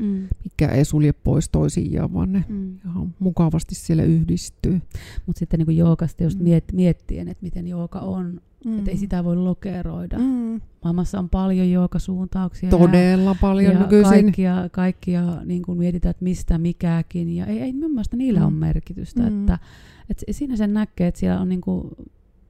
mm. 0.01 0.29
mikä 0.45 0.69
ei 0.69 0.85
sulje 0.85 1.13
pois 1.13 1.49
toisiaan, 1.49 2.15
vaan 2.15 2.33
ne 2.33 2.45
mm. 2.49 2.77
ihan 2.85 3.15
mukavasti 3.19 3.75
siellä 3.75 4.03
yhdistyy. 4.03 4.81
Mutta 5.27 5.39
sitten 5.39 5.61
niin 5.61 5.77
joukasta 5.77 6.25
just 6.25 6.39
mm. 6.39 6.45
miet, 6.45 6.65
miettien, 6.73 7.29
että 7.29 7.43
miten 7.43 7.69
jouka 7.69 7.99
on, 7.99 8.41
mm. 8.65 8.79
että 8.79 8.91
ei 8.91 8.97
sitä 8.97 9.25
voi 9.25 9.37
lokeroida. 9.37 10.19
Mm. 10.19 10.61
Maailmassa 10.85 11.19
on 11.19 11.29
paljon 11.29 11.71
joukasuuntauksia. 11.71 12.71
Todella 12.71 13.31
ja, 13.31 13.37
paljon 13.41 13.75
ja 13.75 13.81
nykyisin. 13.81 14.11
Kaikkia, 14.11 14.69
kaikkia 14.73 15.45
niin 15.45 15.63
kuin 15.63 15.79
mietitään, 15.79 16.11
että 16.11 16.25
mistä 16.25 16.59
mikäkin. 16.59 17.37
Ja 17.37 17.47
ei, 17.47 17.59
ei 17.59 17.73
mun 17.73 17.91
mielestä 17.91 18.17
niillä 18.17 18.41
mm. 18.41 18.47
on 18.47 18.55
merkitystä. 18.55 19.23
Mm. 19.23 19.41
Että, 19.41 19.59
että 20.11 20.25
siinä 20.31 20.57
sen 20.57 20.75
näkee, 20.75 21.07
että 21.07 21.21
siellä 21.21 21.41
on 21.41 21.49
niin 21.49 21.61
kuin, 21.61 21.89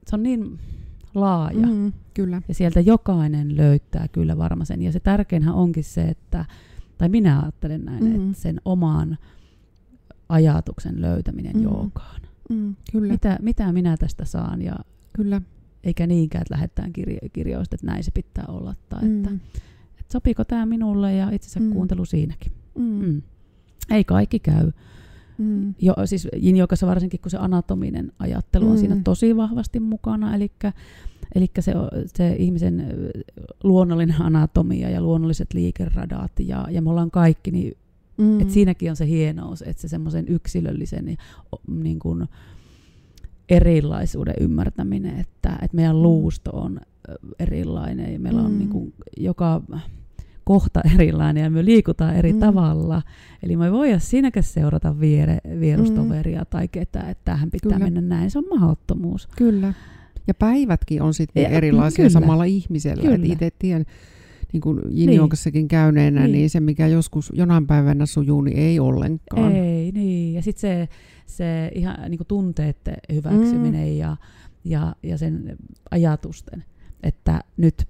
se 0.07 0.15
on 0.15 0.23
niin 0.23 0.59
laaja. 1.15 1.67
Mm, 1.67 1.93
kyllä. 2.13 2.41
Ja 2.47 2.53
sieltä 2.53 2.79
jokainen 2.79 3.57
löytää 3.57 4.07
kyllä 4.07 4.37
varma 4.37 4.65
sen. 4.65 4.81
Ja 4.81 4.91
se 4.91 4.99
tärkeinhän 4.99 5.55
onkin 5.55 5.83
se, 5.83 6.01
että, 6.01 6.45
tai 7.01 7.09
minä 7.09 7.41
ajattelen 7.41 7.85
näin, 7.85 8.03
mm. 8.03 8.15
että 8.15 8.41
sen 8.41 8.61
oman 8.65 9.17
ajatuksen 10.29 11.01
löytäminen 11.01 11.55
mm. 11.55 11.63
joogaan. 11.63 12.21
Mm, 12.49 12.75
kyllä. 12.91 13.13
Mitä, 13.13 13.37
mitä 13.41 13.73
minä 13.73 13.97
tästä 13.97 14.25
saan 14.25 14.61
ja 14.61 14.75
kyllä. 15.13 15.41
eikä 15.83 16.07
niinkään, 16.07 16.41
että 16.41 16.53
lähdetään 16.53 16.93
kirjo- 16.93 17.29
kirjoista, 17.33 17.75
että 17.75 17.87
näin 17.87 18.03
se 18.03 18.11
pitää 18.11 18.45
olla. 18.47 18.75
Tai 18.89 19.01
mm. 19.01 19.17
että, 19.17 19.29
että 19.99 20.11
sopiiko 20.11 20.45
tämä 20.45 20.65
minulle 20.65 21.15
ja 21.15 21.29
itse 21.31 21.45
asiassa 21.45 21.59
mm. 21.59 21.73
kuuntelu 21.73 22.05
siinäkin. 22.05 22.51
Mm. 22.77 23.05
Mm. 23.05 23.21
Ei 23.91 24.03
kaikki 24.03 24.39
käy. 24.39 24.71
Mm. 25.37 25.73
Jo, 25.81 25.93
siis 26.05 26.27
yin 26.43 26.55
varsinkin, 26.85 27.19
kun 27.19 27.31
se 27.31 27.37
anatominen 27.37 28.11
ajattelu 28.19 28.65
mm. 28.65 28.71
on 28.71 28.77
siinä 28.77 28.95
mm. 28.95 29.03
tosi 29.03 29.37
vahvasti 29.37 29.79
mukana, 29.79 30.35
eli 30.35 30.51
Eli 31.35 31.51
se, 31.59 31.73
se 32.05 32.35
ihmisen 32.39 32.85
luonnollinen 33.63 34.21
anatomia 34.21 34.89
ja 34.89 35.01
luonnolliset 35.01 35.53
liikeradat 35.53 36.31
ja, 36.39 36.67
ja 36.71 36.81
me 36.81 36.89
ollaan 36.89 37.11
kaikki, 37.11 37.51
niin 37.51 37.77
mm. 38.17 38.41
et 38.41 38.49
siinäkin 38.49 38.89
on 38.89 38.95
se 38.95 39.07
hienous, 39.07 39.61
että 39.61 39.81
se 39.81 39.87
semmoisen 39.87 40.27
yksilöllisen 40.27 41.17
niin 41.67 41.99
kuin, 41.99 42.27
erilaisuuden 43.51 44.35
ymmärtäminen, 44.39 45.19
että, 45.19 45.59
että 45.61 45.75
meidän 45.75 45.95
mm. 45.95 46.01
luusto 46.01 46.51
on 46.53 46.79
erilainen 47.39 48.13
ja 48.13 48.19
meillä 48.19 48.41
on 48.41 48.51
mm. 48.51 48.57
niin 48.57 48.69
kuin, 48.69 48.93
joka 49.17 49.61
kohta 50.43 50.81
erilainen 50.95 51.43
ja 51.43 51.49
me 51.49 51.65
liikutaan 51.65 52.15
eri 52.15 52.33
mm. 52.33 52.39
tavalla. 52.39 53.01
Eli 53.43 53.57
me 53.57 53.71
voida 53.71 53.99
siinäkään 53.99 54.43
seurata 54.43 54.99
viere, 54.99 55.37
vierustoveria 55.59 56.39
mm. 56.39 56.47
tai 56.49 56.67
ketään, 56.67 57.09
että 57.09 57.25
tähän 57.25 57.51
pitää 57.51 57.71
Kyllä. 57.71 57.85
mennä 57.85 58.01
näin. 58.01 58.31
Se 58.31 58.37
on 58.37 58.45
mahdottomuus. 58.49 59.27
Kyllä. 59.37 59.73
Ja 60.27 60.33
päivätkin 60.33 61.01
on 61.01 61.13
sitten 61.13 61.45
erilaisia 61.45 61.97
kyllä. 61.97 62.09
samalla 62.09 62.43
ihmisellä. 62.43 63.01
Kyllä. 63.01 63.33
itse 63.33 63.49
tiedän, 63.59 63.85
niin 64.53 64.61
kuin 64.61 64.79
Jinjokassakin 64.89 65.59
niin. 65.59 65.67
käyneenä, 65.67 66.21
niin. 66.21 66.31
niin 66.31 66.49
se 66.49 66.59
mikä 66.59 66.87
joskus 66.87 67.31
jonain 67.35 67.67
päivänä 67.67 68.05
sujuu, 68.05 68.41
niin 68.41 68.57
ei 68.57 68.79
ollenkaan. 68.79 69.55
Ei, 69.55 69.91
niin. 69.91 70.33
Ja 70.33 70.41
sitten 70.41 70.61
se, 70.61 70.89
se 71.25 71.71
ihan 71.75 71.97
niin 72.09 72.17
kuin 72.17 72.27
tunteiden 72.27 72.97
hyväksyminen 73.13 73.87
mm. 73.87 73.97
ja, 73.97 74.17
ja, 74.63 74.95
ja 75.03 75.17
sen 75.17 75.57
ajatusten, 75.91 76.63
että 77.03 77.43
nyt 77.57 77.87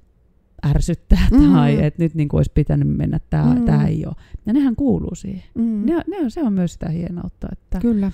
ärsyttää 0.66 1.28
mm. 1.32 1.54
tai 1.54 1.84
että 1.84 2.04
nyt 2.04 2.16
niin 2.16 2.30
kuin 2.30 2.40
olisi 2.40 2.52
pitänyt 2.54 2.88
mennä, 2.88 3.20
tämä 3.30 3.56
mm. 3.56 3.66
Tää 3.66 3.88
ei 3.88 4.06
ole. 4.06 4.16
Ja 4.46 4.54
nehän 4.54 4.76
kuuluu 4.76 5.16
siihen. 5.16 5.44
Mm. 5.56 5.86
Ne, 5.86 5.94
ne 6.08 6.18
on, 6.18 6.32
se 6.32 6.44
on 6.44 6.54
myös 6.54 6.74
sitä 6.74 6.90
hienoutta. 6.90 7.48
Että 7.52 7.80
Kyllä. 7.80 8.12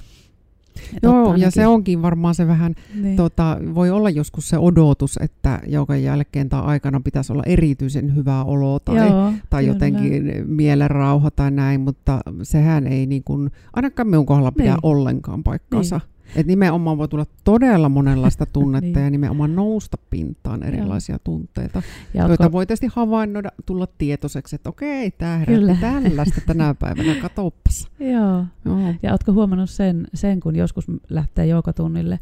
Joo, 1.04 1.36
ja 1.36 1.52
se 1.52 1.68
onkin 1.68 2.02
varmaan 2.02 2.36
se 2.36 2.48
vähän, 2.48 2.76
niin. 2.96 3.16
tota, 3.16 3.58
voi 3.76 3.90
olla 3.90 4.10
joskus 4.10 4.50
se 4.50 4.58
odotus, 4.58 5.20
että 5.22 5.60
joka 5.68 5.96
jälkeen 5.96 6.50
tai 6.50 6.62
aikana 6.62 7.00
pitäisi 7.00 7.34
olla 7.34 7.44
erityisen 7.46 8.16
hyvää 8.16 8.44
oloa 8.44 8.80
tai, 8.80 9.10
Joo, 9.10 9.34
tai 9.50 9.68
jotenkin 9.68 10.24
mielenrauha 10.46 11.32
tai 11.32 11.52
näin, 11.52 11.82
mutta 11.82 12.20
sehän 12.44 12.88
ei 12.88 13.06
niin 13.06 13.24
kuin, 13.24 13.52
ainakaan 13.74 14.08
minun 14.08 14.26
kohdalla 14.26 14.52
pidä 14.52 14.72
niin. 14.72 14.80
ollenkaan 14.84 15.44
paikkaansa. 15.44 15.98
Niin. 16.04 16.17
Et 16.36 16.48
nimenomaan 16.48 16.98
voi 16.98 17.08
tulla 17.08 17.26
todella 17.44 17.90
monenlaista 17.90 18.46
tunnetta 18.54 19.00
niin. 19.00 19.04
ja 19.04 19.10
nimenomaan 19.10 19.56
nousta 19.56 19.98
pintaan 20.10 20.64
erilaisia 20.64 21.14
Joo. 21.14 21.20
tunteita, 21.24 21.82
ja 22.14 22.28
joita 22.28 22.44
ootko... 22.44 22.52
voi 22.52 22.66
tietysti 22.66 22.88
havainnoida, 22.96 23.52
tulla 23.66 23.88
tietoiseksi, 23.98 24.56
että 24.56 24.70
okei, 24.70 25.12
tämä 25.12 25.38
herätti 25.38 25.82
tällaista 25.82 26.42
tänä 26.46 26.76
päivänä, 26.80 27.16
katoppas. 27.22 27.88
Joo. 28.00 28.46
Joo. 28.66 28.94
Ja 29.04 29.12
oletko 29.12 29.34
huomannut 29.34 29.70
sen, 29.70 30.08
sen, 30.14 30.40
kun 30.40 30.56
joskus 30.56 30.86
lähtee 31.10 31.46
joukatunnille 31.46 32.20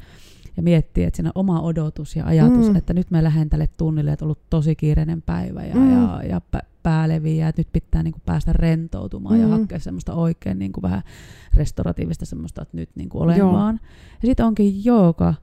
ja 0.58 0.64
miettii, 0.64 1.04
että 1.04 1.18
siinä 1.18 1.32
oma 1.36 1.62
odotus 1.62 2.16
ja 2.16 2.26
ajatus, 2.26 2.70
mm. 2.70 2.76
että 2.76 2.94
nyt 2.94 3.12
mä 3.12 3.24
lähden 3.24 3.50
tälle 3.50 3.70
tunnille, 3.78 4.12
että 4.12 4.26
on 4.26 4.28
ollut 4.28 4.50
tosi 4.50 4.76
kiireinen 4.76 5.22
päivä 5.22 5.66
ja, 5.66 5.76
mm. 5.76 5.94
ja, 5.94 6.22
ja 6.30 6.42
pääleviä, 6.84 7.48
että 7.48 7.60
nyt 7.60 7.72
pitää 7.74 8.04
niin 8.04 8.12
kuin 8.12 8.22
päästä 8.26 8.54
rentoutumaan 8.54 9.36
mm. 9.36 9.42
ja 9.42 9.48
hakea 9.48 9.80
semmoista 9.80 10.14
oikein 10.14 10.60
niin 10.60 10.72
kuin 10.72 10.82
vähän 10.82 11.02
restoratiivista 11.54 12.26
semmoista, 12.26 12.62
että 12.62 12.78
nyt 12.78 12.90
niin 12.96 13.10
kuin 13.10 13.22
olen 13.22 13.38
Joo. 13.38 13.54
vaan. 13.54 13.80
Ja 14.22 14.28
sitten 14.28 14.46
onkin 14.46 14.86
jooga 14.86 15.34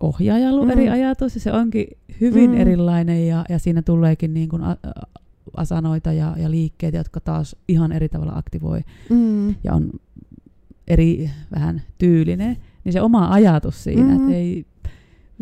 ohjaajalla 0.00 0.64
mm. 0.64 0.70
eri 0.70 0.88
ajatus 0.88 1.34
ja 1.34 1.40
se 1.40 1.52
onkin 1.52 1.86
hyvin 2.20 2.50
mm. 2.50 2.60
erilainen 2.60 3.28
ja, 3.28 3.44
ja 3.48 3.58
siinä 3.58 3.82
tuleekin 3.82 4.34
niin 4.34 4.48
kuin 4.48 4.62
asanoita 5.56 6.12
ja, 6.12 6.34
ja 6.38 6.50
liikkeitä, 6.50 6.96
jotka 6.96 7.20
taas 7.20 7.56
ihan 7.68 7.92
eri 7.92 8.08
tavalla 8.08 8.32
aktivoi 8.36 8.80
mm. 9.10 9.48
ja 9.48 9.74
on 9.74 9.90
eri 10.88 11.30
vähän 11.54 11.82
tyylinen, 11.98 12.56
niin 12.84 12.92
se 12.92 13.00
oma 13.00 13.28
ajatus 13.28 13.84
siinä, 13.84 14.02
mm. 14.02 14.16
että 14.16 14.36
ei 14.36 14.66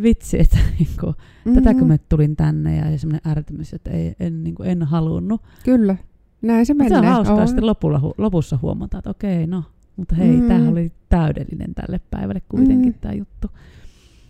vitsi, 0.03 0.41
että 0.41 0.59
niinku, 0.79 1.07
mm-hmm. 1.07 1.55
tätäkö 1.55 1.85
mä 1.85 1.99
tulin 1.99 2.37
tänne 2.37 2.77
ja 2.77 2.99
semmoinen 2.99 3.31
ärtymys, 3.31 3.75
että 3.75 3.91
ei, 3.91 4.15
en, 4.21 4.45
niinku, 4.45 4.63
en 4.63 4.83
halunnut. 4.83 5.43
Kyllä, 5.65 5.97
näin 6.43 6.67
se 6.67 6.75
menee. 6.75 6.89
Se 6.89 6.99
on 6.99 7.05
hauskaa 7.05 7.47
sitten 7.47 7.67
lopulla, 7.67 8.01
lopussa 8.19 8.59
huomata, 8.63 8.99
että 8.99 9.11
okei, 9.11 9.47
no, 9.47 9.65
mutta 9.97 10.15
hei, 10.15 10.33
mm. 10.33 10.49
tämähän 10.49 10.69
oli 10.69 10.93
täydellinen 11.09 11.75
tälle 11.75 12.01
päivälle 12.11 12.43
kuitenkin 12.49 12.93
mm. 12.93 12.99
tämä 13.01 13.15
juttu. 13.15 13.51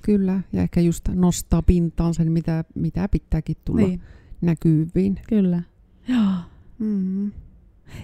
Kyllä, 0.03 0.41
ja 0.53 0.63
ehkä 0.63 0.81
just 0.81 1.09
nostaa 1.15 1.63
pintaan 1.63 2.15
sen, 2.15 2.33
mitä, 2.33 2.65
mitä 2.75 3.09
pitääkin 3.09 3.57
tulla 3.65 3.87
niin. 3.87 4.01
näkyviin. 4.41 5.21
Kyllä, 5.29 5.63
joo. 6.09 6.31
Mm. 6.81 7.33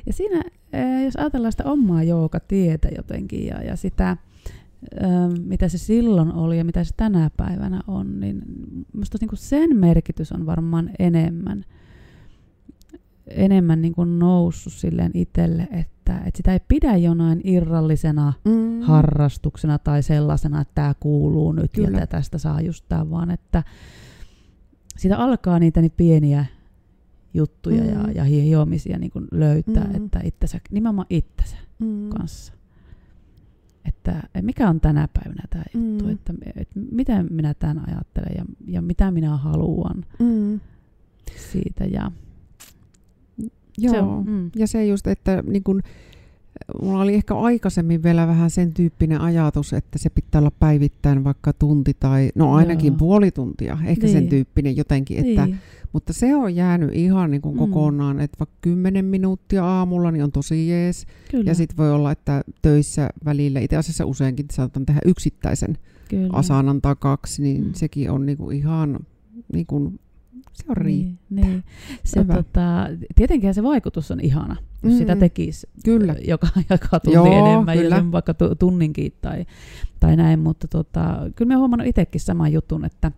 Ja 0.07 0.13
siinä, 0.13 0.43
eh, 0.73 1.05
jos 1.05 1.17
ajatellaan 1.17 1.53
sitä 1.53 1.65
omaa 1.65 2.03
tietä 2.49 2.89
jotenkin 2.97 3.47
ja, 3.47 3.63
ja 3.63 3.77
sitä, 3.77 4.17
mitä 5.45 5.69
se 5.69 5.79
silloin 5.79 6.33
oli 6.33 6.59
ja 6.59 6.65
mitä 6.65 6.85
se 6.85 6.95
tänä 6.97 7.31
päivänä 7.37 7.81
on, 7.87 8.21
niin 8.21 8.43
minusta 8.93 9.19
niin 9.21 9.31
sen 9.35 9.77
merkitys 9.77 10.33
on 10.33 10.47
varmaan 10.47 10.91
enemmän, 10.99 11.65
enemmän 13.27 13.83
niin 13.83 13.95
kuin 13.95 14.19
noussut 14.19 14.73
silleen 14.73 15.11
itselle, 15.15 15.69
että, 15.71 16.19
että 16.19 16.37
sitä 16.37 16.53
ei 16.53 16.61
pidä 16.69 16.97
jonain 16.97 17.41
irrallisena 17.45 18.33
mm. 18.45 18.81
harrastuksena 18.81 19.79
tai 19.79 20.03
sellaisena, 20.03 20.61
että 20.61 20.75
tämä 20.75 20.95
kuuluu 21.01 21.53
nyt 21.53 21.73
Kyllä. 21.73 21.99
ja 21.99 22.07
tästä 22.07 22.39
saa 22.39 22.61
just 22.61 22.85
tämä, 22.89 23.11
vaan 23.11 23.31
että 23.31 23.63
sitä 24.97 25.19
alkaa 25.19 25.59
niitä 25.59 25.81
niin 25.81 25.93
pieniä 25.97 26.47
juttuja 27.35 27.83
mm. 27.83 27.89
ja, 27.89 28.11
ja 28.11 28.25
hiomisia 28.25 28.99
niin 28.99 29.11
kuin 29.11 29.29
löytää, 29.33 29.85
mm. 29.85 29.95
että 29.95 30.21
itsensä, 30.25 30.61
nimenomaan 30.71 31.07
itsensä 31.11 31.57
mm. 31.79 32.09
kanssa. 32.09 32.56
Että 33.89 34.23
mikä 34.43 34.69
on 34.69 34.81
tänä 34.81 35.09
päivänä 35.13 35.43
tämä 35.51 35.65
mm. 35.75 35.91
juttu, 35.91 36.09
että, 36.09 36.33
että 36.57 36.81
miten 36.93 37.27
minä 37.31 37.55
tämän 37.55 37.89
ajattelen 37.89 38.35
ja, 38.39 38.45
ja 38.67 38.83
mitä 38.83 39.11
minä 39.11 39.37
haluan 39.37 40.05
mm. 40.19 40.61
siitä. 41.37 41.85
Ja, 41.85 42.13
Joo, 43.79 43.95
se 43.95 44.01
on, 44.01 44.25
mm. 44.27 44.51
ja 44.57 44.67
se 44.67 44.87
just, 44.87 45.07
että 45.07 45.43
niin 45.47 45.63
kun, 45.65 45.83
mulla 46.83 47.03
oli 47.03 47.15
ehkä 47.15 47.35
aikaisemmin 47.35 48.03
vielä 48.03 48.27
vähän 48.27 48.51
sen 48.51 48.75
tyyppinen 48.75 49.21
ajatus, 49.21 49.73
että 49.73 49.99
se 49.99 50.11
pitää 50.11 50.39
olla 50.39 50.51
päivittäin 50.51 51.25
vaikka 51.25 51.53
tunti 51.53 51.97
tai, 52.01 52.31
no 52.35 52.55
ainakin 52.55 52.93
Joo. 52.93 52.99
puoli 52.99 53.31
tuntia, 53.31 53.79
ehkä 53.85 54.07
niin. 54.07 54.13
sen 54.13 54.29
tyyppinen 54.29 54.77
jotenkin, 54.77 55.19
että 55.19 55.47
niin 55.47 55.59
mutta 55.97 56.13
se 56.13 56.35
on 56.35 56.57
jäänyt 56.57 56.91
ihan 56.95 57.31
niin 57.31 57.41
kuin 57.41 57.55
mm. 57.55 57.59
kokonaan, 57.59 58.21
että 58.21 58.39
vaikka 58.39 58.57
10 58.61 59.05
minuuttia 59.05 59.65
aamulla 59.65 60.11
niin 60.11 60.25
on 60.25 60.33
tosi 60.33 60.69
jees. 60.69 61.07
Kyllä. 61.31 61.51
Ja 61.51 61.55
sitten 61.55 61.77
voi 61.77 61.93
olla, 61.93 62.13
että 62.13 62.45
töissä 62.63 63.11
välillä, 63.25 63.61
itse 63.61 63.77
asiassa 63.77 64.07
useinkin 64.07 64.47
saatan 64.53 64.87
tehdä 64.87 65.01
yksittäisen 65.05 65.79
Kyllä. 66.09 66.29
asanan 66.33 66.83
tai 66.83 66.97
kaksi, 66.99 67.43
niin 67.43 67.65
mm. 67.65 67.73
sekin 67.75 68.11
on 68.11 68.27
niin 68.27 68.39
kuin 68.39 68.57
ihan 68.57 68.99
niin 69.53 69.67
kuin 69.67 70.01
se 70.57 70.65
on 70.69 70.77
riittää. 70.77 71.17
Niin, 71.31 71.47
niin. 71.47 71.65
Se, 72.05 72.25
tota, 72.25 72.87
tietenkin 73.15 73.55
se 73.55 73.63
vaikutus 73.63 74.11
on 74.11 74.21
ihana, 74.21 74.57
jos 74.83 74.93
mm. 74.93 74.99
sitä 74.99 75.17
tekisi 75.17 75.69
kyllä. 75.85 76.17
joka, 76.27 76.49
joka 76.71 77.01
tunti 77.01 77.15
Joo, 77.15 77.27
enemmän, 77.27 77.79
kyllä. 77.79 77.97
ja 77.97 78.01
sen 78.01 78.13
vaikka 78.13 78.35
tunninkin 78.59 79.13
tai, 79.23 79.47
tai 80.01 80.17
näin, 80.17 80.39
mutta 80.39 80.69
tota, 80.69 81.19
kyllä 81.37 81.49
mä 81.49 81.55
oon 81.55 81.61
huomannut 81.61 81.89
itsekin 81.89 82.21
saman 82.21 82.53
jutun, 82.53 82.85
että 82.85 83.13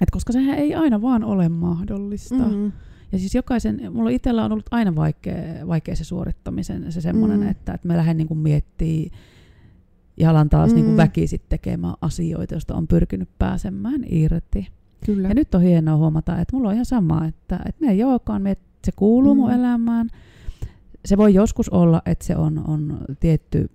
et 0.00 0.10
koska 0.10 0.32
sehän 0.32 0.58
ei 0.58 0.74
aina 0.74 1.02
vaan 1.02 1.24
ole 1.24 1.48
mahdollista. 1.48 2.34
Mm-hmm. 2.34 2.72
Ja 3.12 3.18
siis 3.18 3.34
jokaisen, 3.34 3.92
mulla 3.92 4.10
itsellä 4.10 4.44
on 4.44 4.52
ollut 4.52 4.66
aina 4.70 4.96
vaikea, 4.96 5.66
vaikea 5.66 5.96
se 5.96 6.04
suorittamisen, 6.04 6.92
se 6.92 7.00
semmoinen, 7.00 7.40
mm. 7.40 7.48
että, 7.48 7.72
että 7.72 7.88
mä 7.88 7.96
lähden 7.96 8.16
niin 8.16 8.38
miettimään 8.38 9.10
ja 10.16 10.30
alan 10.30 10.48
taas 10.48 10.70
mm. 10.70 10.76
niin 10.76 10.96
väkisit 10.96 11.48
tekemään 11.48 11.94
asioita, 12.00 12.54
joista 12.54 12.74
on 12.74 12.88
pyrkinyt 12.88 13.28
pääsemään 13.38 14.04
irti. 14.08 14.68
Kyllä. 15.06 15.28
Ja 15.28 15.34
nyt 15.34 15.54
on 15.54 15.62
hienoa 15.62 15.96
huomata, 15.96 16.38
että 16.40 16.56
mulla 16.56 16.68
on 16.68 16.74
ihan 16.74 16.86
sama, 16.86 17.24
että, 17.24 17.60
että 17.66 17.84
ne 17.84 17.92
ei 17.92 18.04
olekaan, 18.04 18.46
että 18.46 18.64
se 18.84 18.92
kuuluu 18.96 19.34
mm. 19.34 19.40
mun 19.40 19.52
elämään. 19.52 20.08
Se 21.04 21.16
voi 21.16 21.34
joskus 21.34 21.68
olla, 21.68 22.02
että 22.06 22.24
se 22.24 22.36
on, 22.36 22.62
on 22.68 22.98
tietty 23.20 23.70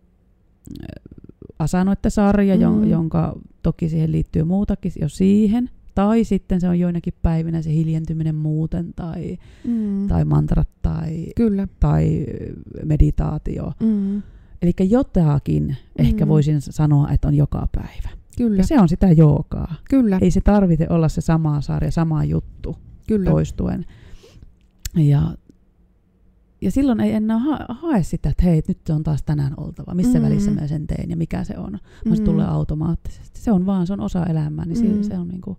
asanoitte-sarja, 1.60 2.56
mm. 2.70 2.90
jonka 2.90 3.36
toki 3.64 3.90
siihen 3.90 4.12
liittyy 4.12 4.44
muutakin 4.44 4.92
jo 5.02 5.10
siihen– 5.10 5.70
tai 5.96 6.24
sitten 6.24 6.62
se 6.62 6.70
on 6.70 6.80
joinakin 6.80 7.14
päivinä 7.22 7.62
se 7.62 7.74
hiljentyminen 7.74 8.36
muuten, 8.36 8.94
tai, 8.96 9.38
mm. 9.64 10.08
tai 10.08 10.26
mantrat, 10.26 10.70
tai, 10.82 11.26
Kyllä. 11.36 11.68
tai 11.80 12.26
meditaatio. 12.86 13.72
Mm. 13.80 14.22
Eli 14.62 14.74
jotakin 14.90 15.64
mm. 15.68 16.06
ehkä 16.06 16.28
voisin 16.28 16.62
sanoa, 16.62 17.10
että 17.10 17.28
on 17.28 17.34
joka 17.36 17.68
päivä. 17.72 18.21
Kyllä. 18.42 18.58
Ja 18.58 18.64
se 18.68 18.80
on 18.80 18.90
sitä 18.90 19.12
joogaa. 19.12 19.76
Kyllä. 19.90 20.18
Ei 20.22 20.32
se 20.32 20.42
tarvitse 20.42 20.88
olla 20.90 21.10
se 21.10 21.22
sama 21.22 21.62
sarja, 21.62 21.92
sama 21.92 22.24
juttu 22.24 22.76
Kyllä. 23.08 23.32
toistuen. 23.32 23.86
Ja, 24.96 25.22
ja 26.62 26.72
silloin 26.72 27.00
ei 27.00 27.14
enää 27.14 27.38
ha- 27.38 27.66
hae 27.70 28.04
sitä, 28.04 28.30
että 28.30 28.44
hei, 28.44 28.62
nyt 28.68 28.78
se 28.88 28.94
on 28.94 29.04
taas 29.04 29.24
tänään 29.24 29.54
oltava. 29.58 29.94
Missä 29.94 30.20
mm. 30.20 30.26
välissä 30.26 30.52
mä 30.52 30.68
sen 30.68 30.88
teen 30.88 31.10
ja 31.10 31.18
mikä 31.18 31.44
se 31.44 31.58
on. 31.58 31.80
Mm. 32.06 32.16
Se 32.16 32.24
tulee 32.24 32.46
automaattisesti. 32.46 33.40
Se 33.42 33.52
on 33.52 33.66
vaan, 33.66 33.88
se 33.88 33.94
on 33.94 34.00
osa 34.00 34.26
elämää, 34.26 34.66
niin 34.66 34.96
mm. 34.96 35.04
se 35.04 35.18
on 35.18 35.28
niin 35.28 35.42
kuin 35.42 35.58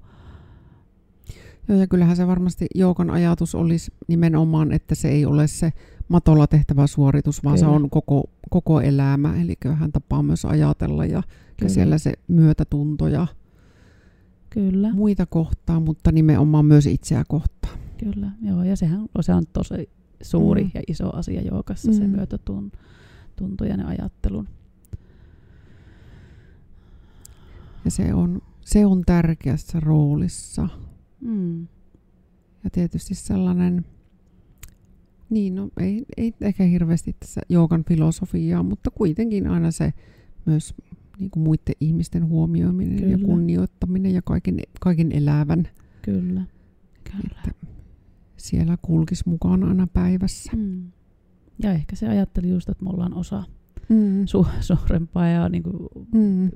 Joo, 1.68 1.78
ja 1.78 1.86
kyllähän 1.86 2.16
se 2.16 2.26
varmasti 2.26 2.66
Joukon 2.74 3.10
ajatus 3.10 3.54
olisi 3.54 3.92
nimenomaan, 4.08 4.72
että 4.72 4.94
se 4.94 5.08
ei 5.08 5.26
ole 5.26 5.46
se 5.46 5.72
matolla 6.08 6.46
tehtävä 6.46 6.86
suoritus, 6.86 7.44
vaan 7.44 7.56
Kyllä. 7.58 7.70
se 7.70 7.74
on 7.76 7.90
koko, 7.90 8.24
koko 8.50 8.80
elämä. 8.80 9.34
Eli 9.40 9.54
hän 9.74 9.92
tapaa 9.92 10.22
myös 10.22 10.44
ajatella 10.44 11.04
ja, 11.04 11.22
ja 11.60 11.68
siellä 11.68 11.98
se 11.98 12.12
myötätunto 12.28 13.08
ja 13.08 13.26
Kyllä. 14.50 14.92
muita 14.92 15.26
kohtaa, 15.26 15.80
mutta 15.80 16.12
nimenomaan 16.12 16.64
myös 16.64 16.86
itseä 16.86 17.24
kohtaan. 17.28 17.78
Kyllä, 17.98 18.30
joo, 18.42 18.62
ja 18.62 18.76
sehän 18.76 19.08
se 19.20 19.34
on 19.34 19.44
tosi 19.52 19.88
suuri 20.22 20.64
mm. 20.64 20.70
ja 20.74 20.82
iso 20.88 21.16
asia 21.16 21.42
Joukassa, 21.42 21.90
mm. 21.90 21.96
se 21.96 22.06
myötätunto 22.06 23.64
ja 23.68 23.76
ne 23.76 23.84
ajattelun. 23.84 24.48
Ja 27.84 27.90
se 27.90 28.14
on, 28.14 28.42
se 28.60 28.86
on 28.86 29.02
tärkeässä 29.06 29.80
roolissa. 29.80 30.68
Mm. 31.20 31.60
Ja 32.64 32.70
tietysti 32.72 33.14
sellainen, 33.14 33.84
niin 35.30 35.54
no 35.54 35.68
ei, 35.80 36.04
ei 36.16 36.34
ehkä 36.40 36.64
hirveästi 36.64 37.16
tässä 37.18 37.40
joogan 37.48 37.84
filosofiaa, 37.84 38.62
mutta 38.62 38.90
kuitenkin 38.90 39.46
aina 39.46 39.70
se 39.70 39.92
myös 40.46 40.74
niin 41.18 41.30
kuin 41.30 41.44
muiden 41.44 41.74
ihmisten 41.80 42.28
huomioiminen 42.28 42.96
Kyllä. 42.98 43.12
ja 43.12 43.18
kunnioittaminen 43.18 44.14
ja 44.14 44.22
kaiken, 44.22 44.58
kaiken 44.80 45.12
elävän. 45.12 45.68
Kyllä. 46.02 46.42
Kyllä. 47.04 47.42
Että 47.48 47.66
siellä 48.36 48.76
kulkisi 48.82 49.28
mukaan 49.28 49.64
aina 49.64 49.86
päivässä. 49.86 50.52
Mm. 50.56 50.92
Ja 51.62 51.72
ehkä 51.72 51.96
se 51.96 52.08
ajatteli 52.08 52.48
just, 52.48 52.68
että 52.68 52.84
me 52.84 52.90
ollaan 52.90 53.14
osa 53.14 53.44
mm. 53.88 54.24
su- 54.24 54.48
suurempaa 54.60 55.28
ja 55.28 55.48
niin 55.48 55.62
kuin, 55.62 55.76
mm. 56.14 56.50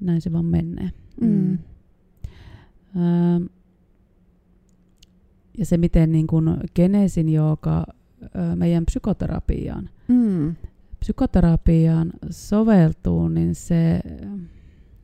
näin 0.00 0.20
se 0.20 0.32
vaan 0.32 0.44
menee. 0.44 0.90
Mm. 1.20 1.28
Mm. 1.28 1.58
Öö, 2.96 3.46
ja 5.58 5.66
se, 5.66 5.76
miten 5.76 6.12
niin 6.12 6.26
kuin 6.26 6.56
genesin 6.74 7.28
joka 7.28 7.86
meidän 8.54 8.86
psykoterapiaan, 8.86 9.90
mm. 10.08 10.54
Psykoterapiaan 11.06 12.12
soveltuu, 12.30 13.28
niin 13.28 13.54
se 13.54 14.00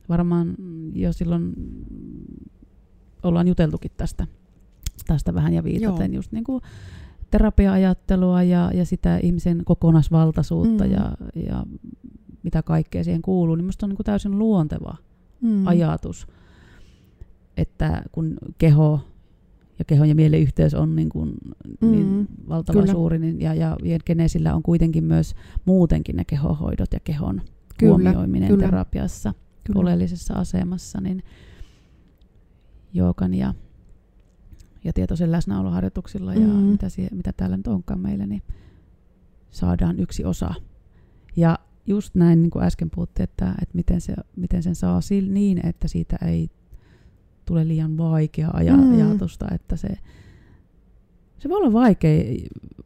varmaan 0.09 0.55
jo 0.93 1.13
silloin 1.13 1.53
ollaan 3.23 3.47
juteltukin 3.47 3.91
tästä, 3.97 4.27
tästä 5.07 5.33
vähän 5.33 5.53
ja 5.53 5.63
viitaten 5.63 6.13
Joo. 6.13 6.19
just 6.19 6.31
niin 6.31 6.43
kuin 6.43 6.61
terapia-ajattelua 7.31 8.43
ja, 8.43 8.71
ja 8.73 8.85
sitä 8.85 9.17
ihmisen 9.17 9.65
kokonaisvaltaisuutta 9.65 10.83
mm. 10.83 10.91
ja, 10.91 11.11
ja 11.35 11.65
mitä 12.43 12.63
kaikkea 12.63 13.03
siihen 13.03 13.21
kuuluu, 13.21 13.55
niin 13.55 13.65
minusta 13.65 13.85
on 13.85 13.89
niin 13.89 13.97
kuin 13.97 14.05
täysin 14.05 14.39
luonteva 14.39 14.95
mm. 15.41 15.67
ajatus– 15.67 16.27
että 17.57 18.03
kun 18.11 18.37
keho 18.57 18.99
ja 19.79 19.85
kehon 19.85 20.09
ja 20.09 20.15
mielen 20.15 20.41
yhteys 20.41 20.73
on 20.73 20.95
niin 20.95 21.09
kuin, 21.09 21.33
mm, 21.81 21.91
niin 21.91 22.27
valtavan 22.49 22.81
kyllä. 22.81 22.93
suuri, 22.93 23.19
niin, 23.19 23.41
ja, 23.41 23.53
ja 23.53 23.77
geneesillä 24.05 24.55
on 24.55 24.63
kuitenkin 24.63 25.03
myös 25.03 25.35
muutenkin 25.65 26.15
ne 26.15 26.25
kehohoidot 26.25 26.93
ja 26.93 26.99
kehon 26.99 27.41
kyllä, 27.77 27.89
huomioiminen 27.89 28.49
kyllä. 28.49 28.65
terapiassa 28.65 29.33
kyllä. 29.63 29.79
oleellisessa 29.79 30.33
asemassa, 30.33 31.01
niin 31.01 31.23
joogan 32.93 33.33
ja, 33.33 33.53
ja 34.83 34.93
tietoisen 34.93 35.31
läsnäoloharjoituksilla 35.31 36.33
mm. 36.33 36.41
ja 36.41 36.47
mitä, 36.47 36.89
siihen, 36.89 37.17
mitä 37.17 37.33
täällä 37.37 37.57
nyt 37.57 37.67
onkaan 37.67 37.99
meillä, 37.99 38.25
niin 38.25 38.41
saadaan 39.51 39.99
yksi 39.99 40.25
osa. 40.25 40.53
Ja 41.35 41.59
just 41.85 42.15
näin, 42.15 42.41
niin 42.41 42.49
kuin 42.49 42.65
äsken 42.65 42.89
puhuttiin, 42.89 43.23
että, 43.23 43.49
että 43.61 43.75
miten, 43.75 44.01
se, 44.01 44.13
miten 44.35 44.63
sen 44.63 44.75
saa 44.75 44.99
niin, 45.29 45.65
että 45.65 45.87
siitä 45.87 46.17
ei 46.25 46.49
tule 47.45 47.67
liian 47.67 47.97
vaikea 47.97 48.49
aja, 48.53 48.77
mm. 48.77 48.93
ajatusta, 48.93 49.47
että 49.51 49.75
se, 49.75 49.87
se 51.39 51.49
voi 51.49 51.57
olla 51.57 51.73
vaikea, 51.73 52.23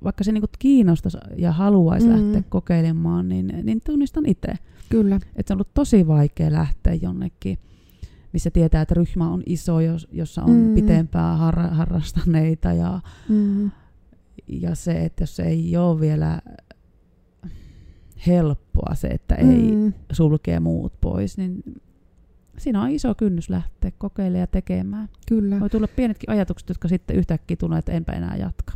vaikka 0.04 0.24
se 0.24 0.32
niinku 0.32 0.48
kiinnostaisi 0.60 1.18
ja 1.36 1.52
haluaisi 1.52 2.08
mm. 2.08 2.14
lähteä 2.14 2.44
kokeilemaan, 2.50 3.30
niin, 3.30 3.54
niin 3.64 3.82
tunnistan 3.82 4.26
itse. 4.26 4.54
Kyllä. 4.90 5.16
Että 5.16 5.48
se 5.48 5.54
on 5.54 5.56
ollut 5.56 5.74
tosi 5.74 6.08
vaikea 6.08 6.52
lähteä 6.52 6.94
jonnekin, 6.94 7.58
missä 8.34 8.52
tietää, 8.52 8.82
että 8.82 8.96
ryhmä 8.96 9.30
on 9.30 9.44
iso, 9.46 9.80
jos, 9.80 10.08
jossa 10.12 10.44
on 10.44 10.52
mm. 10.52 10.76
pitempää 10.76 11.36
har, 11.36 11.60
harrastaneita 11.60 12.74
ja, 12.74 13.00
mm. 13.30 13.72
ja 14.48 14.76
se, 14.76 15.06
että 15.06 15.24
jos 15.24 15.36
se 15.36 15.44
ei 15.44 15.78
ole 15.78 16.00
vielä 16.00 16.42
helppoa 18.28 18.96
se, 18.96 19.08
että 19.08 19.36
mm. 19.42 19.50
ei 19.50 19.94
sulkee 20.12 20.60
muut 20.60 20.94
pois, 21.02 21.38
niin 21.38 21.64
siinä 22.58 22.82
on 22.82 22.90
iso 22.90 23.16
kynnys 23.16 23.50
lähteä 23.50 23.92
kokeilemaan 23.98 24.40
ja 24.40 24.48
tekemään. 24.48 25.10
Kyllä. 25.28 25.60
Voi 25.60 25.70
tulla 25.70 25.88
pienetkin 25.88 26.30
ajatukset, 26.30 26.70
jotka 26.70 26.88
sitten 26.88 27.16
yhtäkkiä 27.16 27.58
tulee, 27.58 27.80
että 27.80 27.92
enpä 27.92 28.12
enää 28.12 28.36
jatka. 28.36 28.74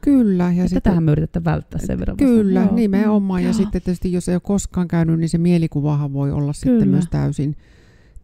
Kyllä. 0.00 0.52
Ja 0.52 0.62
sitten, 0.62 0.82
tähän 0.82 1.04
me 1.04 1.12
yritetään 1.12 1.44
välttää 1.44 1.80
sen 1.80 1.98
verran. 1.98 2.16
Kyllä, 2.16 2.60
Joo. 2.60 2.74
nimenomaan. 2.74 3.42
Ja 3.42 3.48
Joo. 3.48 3.52
sitten 3.54 3.82
tietysti 3.82 4.12
jos 4.12 4.28
ei 4.28 4.34
ole 4.34 4.40
koskaan 4.44 4.88
käynyt, 4.88 5.18
niin 5.18 5.28
se 5.28 5.38
mielikuvahan 5.38 6.12
voi 6.12 6.32
olla 6.32 6.52
kyllä. 6.62 6.78
sitten 6.78 6.88
myös 6.88 7.06
täysin, 7.10 7.56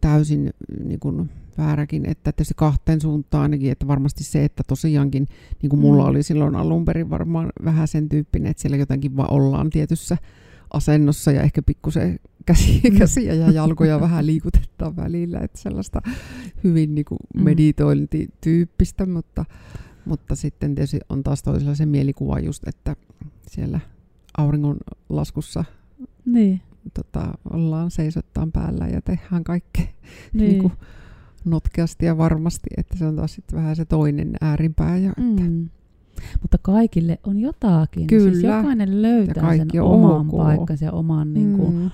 täysin 0.01 0.53
niin 0.83 0.99
kuin 0.99 1.29
vääräkin, 1.57 2.05
että 2.05 2.31
tietysti 2.31 2.53
kahteen 2.57 3.01
suuntaan 3.01 3.41
ainakin, 3.41 3.71
että 3.71 3.87
varmasti 3.87 4.23
se, 4.23 4.45
että 4.45 4.63
tosiaankin, 4.67 5.27
niin 5.61 5.69
kuin 5.69 5.79
mulla 5.79 6.03
mm. 6.03 6.09
oli 6.09 6.23
silloin 6.23 6.55
alun 6.55 6.85
perin 6.85 7.09
varmaan 7.09 7.49
vähän 7.63 7.87
sen 7.87 8.09
tyyppinen, 8.09 8.51
että 8.51 8.61
siellä 8.61 8.77
jotenkin 8.77 9.17
vaan 9.17 9.31
ollaan 9.31 9.69
tietyssä 9.69 10.17
asennossa 10.73 11.31
ja 11.31 11.41
ehkä 11.41 11.61
pikkusen 11.61 12.19
käsiä, 12.47 12.81
mm. 12.91 12.97
käsiä 12.99 13.33
ja 13.33 13.51
jalkoja 13.51 14.01
vähän 14.01 14.25
liikutetaan 14.25 14.95
välillä, 14.95 15.39
että 15.39 15.57
sellaista 15.57 16.01
hyvin 16.63 16.95
niin 16.95 17.05
kuin 17.05 17.19
mm. 17.35 17.43
meditointityyppistä, 17.43 19.05
mutta, 19.05 19.45
mutta 20.05 20.35
sitten 20.35 20.75
tietysti 20.75 20.99
on 21.09 21.23
taas 21.23 21.43
toisella 21.43 21.75
se 21.75 21.85
mielikuva 21.85 22.39
just, 22.39 22.67
että 22.67 22.95
siellä 23.47 23.79
auringon 24.37 24.77
laskussa 25.09 25.63
niin. 26.25 26.61
tota, 26.93 27.33
ollaan 27.53 27.91
seisottaan 27.91 28.51
päällä 28.51 28.87
ja 28.87 29.01
tehdään 29.01 29.43
kaikkea 29.43 29.85
niin. 30.33 30.49
niin 30.49 30.61
kuin 30.61 30.73
notkeasti 31.45 32.05
ja 32.05 32.17
varmasti, 32.17 32.69
että 32.77 32.97
se 32.97 33.05
on 33.05 33.15
taas 33.15 33.33
sitten 33.33 33.59
vähän 33.59 33.75
se 33.75 33.85
toinen 33.85 34.35
ääripää. 34.41 34.97
Ja, 34.97 35.09
että. 35.09 35.43
Mm. 35.43 35.69
Mutta 36.41 36.57
kaikille 36.61 37.19
on 37.23 37.39
jotakin. 37.39 38.05
Siis 38.09 38.23
Kyllä. 38.23 38.31
Siis 38.31 38.43
jokainen 38.43 39.01
löytää 39.01 39.57
sen 39.57 39.81
oman 39.81 40.27
ok. 40.27 40.37
paikkansa 40.37 40.85
ja 40.85 40.91
oman 40.91 41.33
niin 41.33 41.57
kuin, 41.57 41.75
mm. 41.75 41.91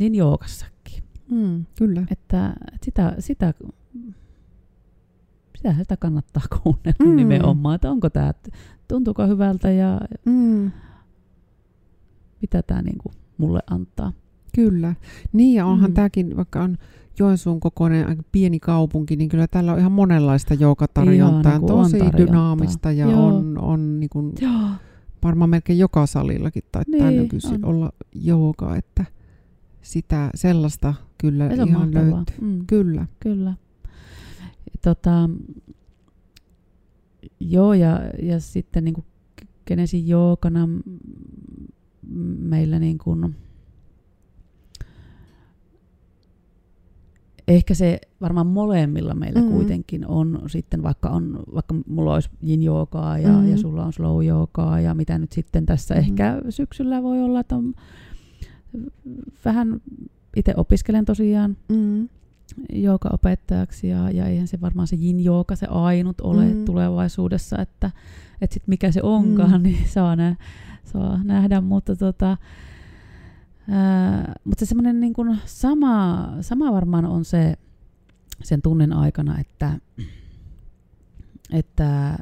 Niin 0.00 0.14
jookassakin. 0.14 1.02
Mm, 1.30 1.66
kyllä. 1.78 2.02
Että, 2.10 2.54
että 2.74 2.84
sitä, 2.84 3.14
sitä, 3.18 3.54
sitä, 5.56 5.74
sitä 5.78 5.96
kannattaa 5.96 6.42
kuunnella 6.62 7.04
mm. 7.04 7.16
nimenomaan, 7.16 7.74
että 7.74 7.90
onko 7.90 8.10
tämä, 8.10 8.32
tuntuuko 8.88 9.26
hyvältä 9.26 9.70
ja 9.70 10.00
mm. 10.24 10.70
mitä 12.42 12.62
tämä 12.62 12.82
niin 12.82 12.98
kuin 12.98 13.14
mulle 13.38 13.60
antaa. 13.70 14.12
Kyllä. 14.54 14.94
Niin 15.32 15.54
ja 15.54 15.66
onhan 15.66 15.90
mm. 15.90 15.94
tämäkin, 15.94 16.36
vaikka 16.36 16.62
on 16.62 16.78
Joensuun 17.18 17.60
kokoinen 17.60 18.08
aika 18.08 18.22
pieni 18.32 18.60
kaupunki, 18.60 19.16
niin 19.16 19.28
kyllä 19.28 19.46
täällä 19.46 19.72
on 19.72 19.78
ihan 19.78 19.92
monenlaista 19.92 20.54
joukatarjontaa. 20.54 21.58
Niin 21.58 21.66
tosi 21.66 22.00
on 22.00 22.12
dynaamista 22.16 22.92
ja 22.92 23.10
Joo. 23.10 23.26
on, 23.26 23.58
on 23.58 24.00
niin 24.00 24.10
kuin, 24.10 24.34
varmaan 25.22 25.50
melkein 25.50 25.78
joka 25.78 26.06
salillakin 26.06 26.62
taitaa 26.72 27.10
niin, 27.10 27.22
nykyisin 27.22 27.64
olla 27.64 27.92
joukaa, 28.14 28.76
että 28.76 29.04
sitä 29.82 30.30
sellaista 30.34 30.94
kyllä 31.18 31.56
Se 31.56 31.62
ihan 31.62 31.94
löytyy. 31.94 32.36
Mm. 32.40 32.66
Kyllä. 32.66 33.06
Kyllä. 33.20 33.54
Tota, 34.82 35.30
joo, 37.40 37.74
ja, 37.74 38.00
ja 38.22 38.40
sitten 38.40 38.84
niin 38.84 38.94
kuin 38.94 39.06
joukana 40.06 40.68
meillä 42.38 42.78
niin 42.78 42.98
kuin, 42.98 43.36
ehkä 47.48 47.74
se 47.74 48.00
varmaan 48.20 48.46
molemmilla 48.46 49.14
meillä 49.14 49.40
mm-hmm. 49.40 49.54
kuitenkin 49.54 50.06
on 50.06 50.42
sitten, 50.46 50.82
vaikka, 50.82 51.08
on, 51.08 51.42
vaikka 51.54 51.74
mulla 51.86 52.14
olisi 52.14 52.30
yin 52.48 52.62
joogaa 52.62 53.18
ja, 53.18 53.28
mm-hmm. 53.28 53.50
ja 53.50 53.58
sulla 53.58 53.84
on 53.84 53.92
slow 53.92 54.24
joogaa 54.24 54.80
ja 54.80 54.94
mitä 54.94 55.18
nyt 55.18 55.32
sitten 55.32 55.66
tässä 55.66 55.94
mm-hmm. 55.94 56.10
ehkä 56.10 56.42
syksyllä 56.48 57.02
voi 57.02 57.22
olla, 57.22 57.40
että 57.40 57.56
on 57.56 57.74
vähän 59.44 59.80
itse 60.36 60.54
opiskelen 60.56 61.04
tosiaan 61.04 61.56
mm-hmm. 61.68 62.08
opettajaksi 63.12 63.88
ja, 63.88 64.10
ja 64.10 64.26
eihän 64.26 64.48
se 64.48 64.60
varmaan 64.60 64.86
se 64.86 64.96
yin 64.96 65.24
jooga 65.24 65.56
se 65.56 65.66
ainut 65.66 66.20
ole 66.20 66.44
mm-hmm. 66.44 66.64
tulevaisuudessa, 66.64 67.58
että, 67.58 67.90
että 68.40 68.54
sit 68.54 68.62
mikä 68.66 68.92
se 68.92 69.00
onkaan, 69.02 69.50
mm-hmm. 69.50 69.62
niin 69.62 69.88
saa, 69.88 70.16
nä, 70.16 70.36
saa 70.84 71.24
nähdä, 71.24 71.60
mutta 71.60 71.96
tota, 71.96 72.36
mutta 74.44 74.64
se 74.64 74.68
semmoinen 74.68 75.00
niin 75.00 75.12
kuin 75.12 75.38
sama, 75.44 76.28
sama 76.40 76.72
varmaan 76.72 77.04
on 77.04 77.24
se 77.24 77.54
sen 78.42 78.62
tunnin 78.62 78.92
aikana, 78.92 79.38
että, 79.38 79.72
että 81.52 82.18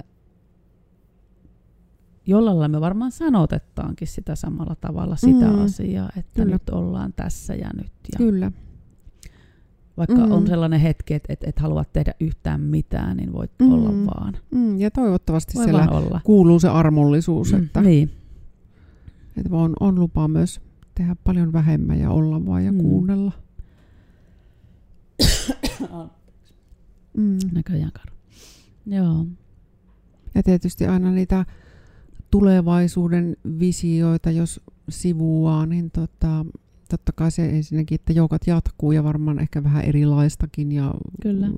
jollain 2.29 2.71
me 2.71 2.81
varmaan 2.81 3.13
sanotetaankin 3.13 4.09
sitä 4.09 4.35
samalla 4.35 4.77
tavalla, 4.81 5.17
sitä 5.17 5.47
mm. 5.47 5.65
asiaa, 5.65 6.11
että 6.17 6.43
Kyllä. 6.43 6.53
nyt 6.53 6.71
ollaan 6.71 7.13
tässä 7.13 7.55
ja 7.55 7.71
nyt. 7.77 7.93
Ja 8.13 8.17
Kyllä. 8.17 8.53
Vaikka 9.97 10.27
mm. 10.27 10.33
on 10.33 10.47
sellainen 10.47 10.81
hetki, 10.81 11.15
että 11.15 11.33
et, 11.33 11.45
et 11.45 11.59
haluat 11.59 11.93
tehdä 11.93 12.15
yhtään 12.21 12.61
mitään, 12.61 13.17
niin 13.17 13.33
voit 13.33 13.51
mm. 13.59 13.73
olla 13.73 13.91
vaan. 13.91 14.37
Mm. 14.51 14.81
Ja 14.81 14.91
toivottavasti 14.91 15.55
Voi 15.55 15.65
siellä 15.65 15.89
olla. 15.91 16.21
kuuluu 16.25 16.61
se 16.61 16.69
armollisuus, 16.69 17.53
mm. 17.53 17.59
että, 17.59 17.81
niin. 17.81 18.11
että 19.37 19.57
on, 19.57 19.73
on 19.81 20.01
lupa 20.01 20.29
myös 20.29 20.61
tehdä 20.95 21.17
paljon 21.25 21.53
vähemmän 21.53 22.01
ja 22.01 22.11
olla 22.11 22.47
vaan 22.47 22.65
ja 22.65 22.73
mm. 22.73 22.79
kuunnella. 22.79 23.33
mm. 27.17 27.39
Näköjään 27.53 27.93
karu. 27.93 28.17
Joo. 28.87 29.27
Ja 30.35 30.43
tietysti 30.43 30.87
aina 30.87 31.11
niitä 31.11 31.45
tulevaisuuden 32.31 33.37
visioita, 33.59 34.31
jos 34.31 34.61
sivuaa, 34.89 35.67
niin 35.67 35.91
tota, 35.91 36.47
totta 36.89 37.13
kai 37.13 37.31
se 37.31 37.49
ensinnäkin, 37.49 37.95
että 37.95 38.13
joukat 38.13 38.47
jatkuu 38.47 38.93
ja 38.93 39.05
varmaan 39.05 39.39
ehkä 39.39 39.65
vähän 39.65 39.85
erilaistakin 39.85 40.73
ja 40.73 40.95
Kyllä. 41.23 41.51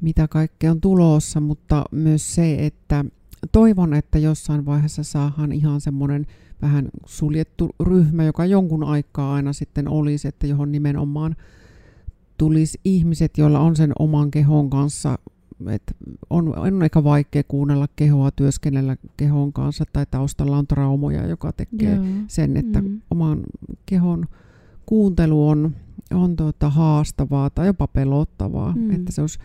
mitä 0.00 0.28
kaikkea 0.28 0.70
on 0.70 0.80
tulossa, 0.80 1.40
mutta 1.40 1.84
myös 1.90 2.34
se, 2.34 2.66
että 2.66 3.04
toivon, 3.52 3.94
että 3.94 4.18
jossain 4.18 4.66
vaiheessa 4.66 5.02
saadaan 5.02 5.52
ihan 5.52 5.80
semmoinen 5.80 6.26
vähän 6.62 6.88
suljettu 7.06 7.70
ryhmä, 7.80 8.24
joka 8.24 8.46
jonkun 8.46 8.84
aikaa 8.84 9.34
aina 9.34 9.52
sitten 9.52 9.88
olisi, 9.88 10.28
että 10.28 10.46
johon 10.46 10.72
nimenomaan 10.72 11.36
tulisi 12.38 12.80
ihmiset, 12.84 13.38
joilla 13.38 13.60
on 13.60 13.76
sen 13.76 13.92
oman 13.98 14.30
kehon 14.30 14.70
kanssa, 14.70 15.18
että 15.68 15.94
on, 16.30 16.58
on 16.58 16.82
aika 16.82 17.04
vaikea 17.04 17.42
kuunnella 17.48 17.86
kehoa, 17.96 18.30
työskennellä 18.30 18.96
kehon 19.16 19.52
kanssa 19.52 19.84
tai 19.92 20.06
taustalla 20.10 20.58
on 20.58 20.66
traumoja, 20.66 21.26
joka 21.26 21.52
tekee 21.52 21.94
Joo. 21.94 22.04
sen, 22.26 22.56
että 22.56 22.82
mm. 22.82 23.00
oman 23.10 23.42
kehon 23.86 24.26
kuuntelu 24.86 25.48
on, 25.48 25.74
on 26.14 26.36
tuota 26.36 26.70
haastavaa 26.70 27.50
tai 27.50 27.66
jopa 27.66 27.86
pelottavaa, 27.86 28.74
mm. 28.76 28.90
että 28.90 29.12
se 29.12 29.20
olisi 29.20 29.38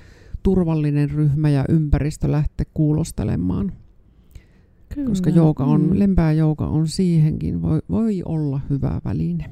turvallinen 0.43 1.09
ryhmä 1.09 1.49
ja 1.49 1.65
ympäristö 1.69 2.31
lähteä 2.31 2.65
kuulostelemaan. 2.73 3.71
Kyllä. 4.93 5.09
Koska 5.09 5.29
jouka 5.29 5.63
on, 5.63 5.81
mm. 5.81 5.99
lempää 5.99 6.31
jouka 6.31 6.67
on 6.67 6.87
siihenkin, 6.87 7.61
voi, 7.61 7.79
voi 7.89 8.21
olla 8.25 8.59
hyvä 8.69 9.01
väline. 9.05 9.49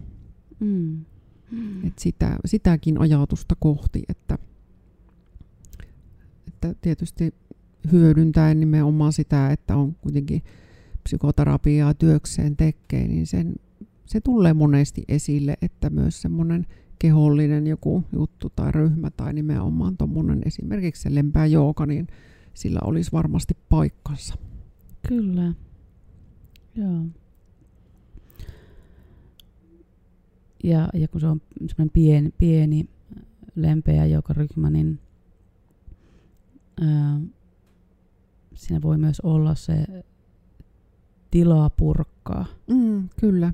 Mm. 0.60 1.06
Mm. 1.52 1.88
Et 1.88 2.00
sitä, 2.00 2.38
sitäkin 2.46 2.98
ajatusta 2.98 3.56
kohti, 3.60 4.04
että, 4.10 4.38
että 6.66 6.82
tietysti 6.82 7.34
hyödyntäen 7.92 8.60
nimenomaan 8.60 9.14
sitä, 9.14 9.50
että 9.50 9.76
on 9.76 9.96
kuitenkin 9.96 10.44
psykoterapiaa 11.04 11.94
työkseen 11.94 12.56
tekee, 12.56 13.08
niin 13.08 13.28
sen, 13.28 13.56
se 14.06 14.22
tulee 14.22 14.54
monesti 14.54 15.04
esille, 15.08 15.58
että 15.62 15.90
myös 15.90 16.22
semmoinen 16.22 16.66
kehollinen 17.00 17.68
joku 17.68 18.04
juttu 18.14 18.50
tai 18.56 18.72
ryhmä 18.72 19.12
tai 19.12 19.34
nimenomaan 19.34 19.98
tuommoinen 19.98 20.42
esimerkiksi 20.46 21.02
se 21.02 21.16
lempää 21.16 21.46
jooga, 21.46 21.86
niin 21.86 22.08
sillä 22.54 22.80
olisi 22.84 23.12
varmasti 23.12 23.58
paikkansa. 23.70 24.36
Kyllä. 25.08 25.54
Joo. 26.76 27.06
Ja, 30.64 30.90
ja 30.94 31.08
kun 31.08 31.22
se 31.22 31.28
on 31.28 31.42
semmoinen 31.60 31.90
pieni, 31.94 32.34
pieni 32.38 32.90
lempeä 33.56 34.06
joka 34.06 34.34
ryhmä, 34.34 34.70
niin 34.70 35.00
siinä 38.54 38.82
voi 38.82 38.98
myös 38.98 39.20
olla 39.20 39.56
se 39.56 40.04
tilaa 41.32 41.70
purkaa. 41.70 42.46
Mm, 42.68 43.10
kyllä. 43.20 43.54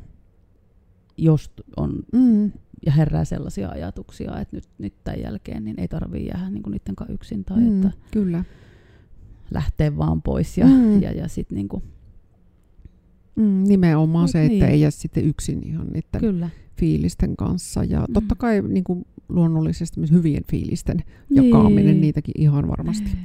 Jos 1.18 1.52
on 1.78 1.94
mm. 2.14 2.52
ja 2.86 2.92
herää 2.92 3.26
sellaisia 3.26 3.70
ajatuksia, 3.70 4.40
että 4.40 4.56
nyt, 4.56 4.66
nyt 4.78 4.94
tämän 5.04 5.22
jälkeen 5.22 5.66
niin 5.66 5.80
ei 5.80 5.88
tarvitse 5.88 6.28
jäädä 6.28 6.50
niin 6.50 6.64
niiden 6.72 6.96
kanssa 6.96 7.14
yksin. 7.14 7.46
Tai 7.46 7.58
mm, 7.58 7.76
että, 7.76 7.98
kyllä 8.12 8.44
lähteä 9.52 9.98
vaan 9.98 10.22
pois 10.22 10.58
ja, 10.58 10.66
mm. 10.66 11.02
ja, 11.02 11.12
ja 11.12 11.28
sitten 11.28 11.56
niinku 11.56 11.84
Mm, 13.36 13.64
nimenomaan 13.68 14.28
se, 14.28 14.42
että 14.42 14.52
niin. 14.52 14.64
ei 14.64 14.82
jää 14.82 14.92
sitten 14.92 15.26
yksin 15.26 15.68
ihan 15.68 15.88
niiden 15.88 16.22
Kyllä. 16.22 16.50
Fiilisten 16.82 17.36
kanssa. 17.36 17.84
Ja 17.84 18.00
mm. 18.00 18.14
totta 18.14 18.36
kai 18.36 18.62
niin 18.62 18.84
kuin 18.84 19.06
luonnollisesti 19.30 20.00
myös 20.00 20.12
hyvien 20.12 20.44
fiilisten 20.52 21.04
niin. 21.30 21.46
jakaminen, 21.46 22.02
niitäkin 22.02 22.34
ihan 22.38 22.68
varmasti 22.68 23.18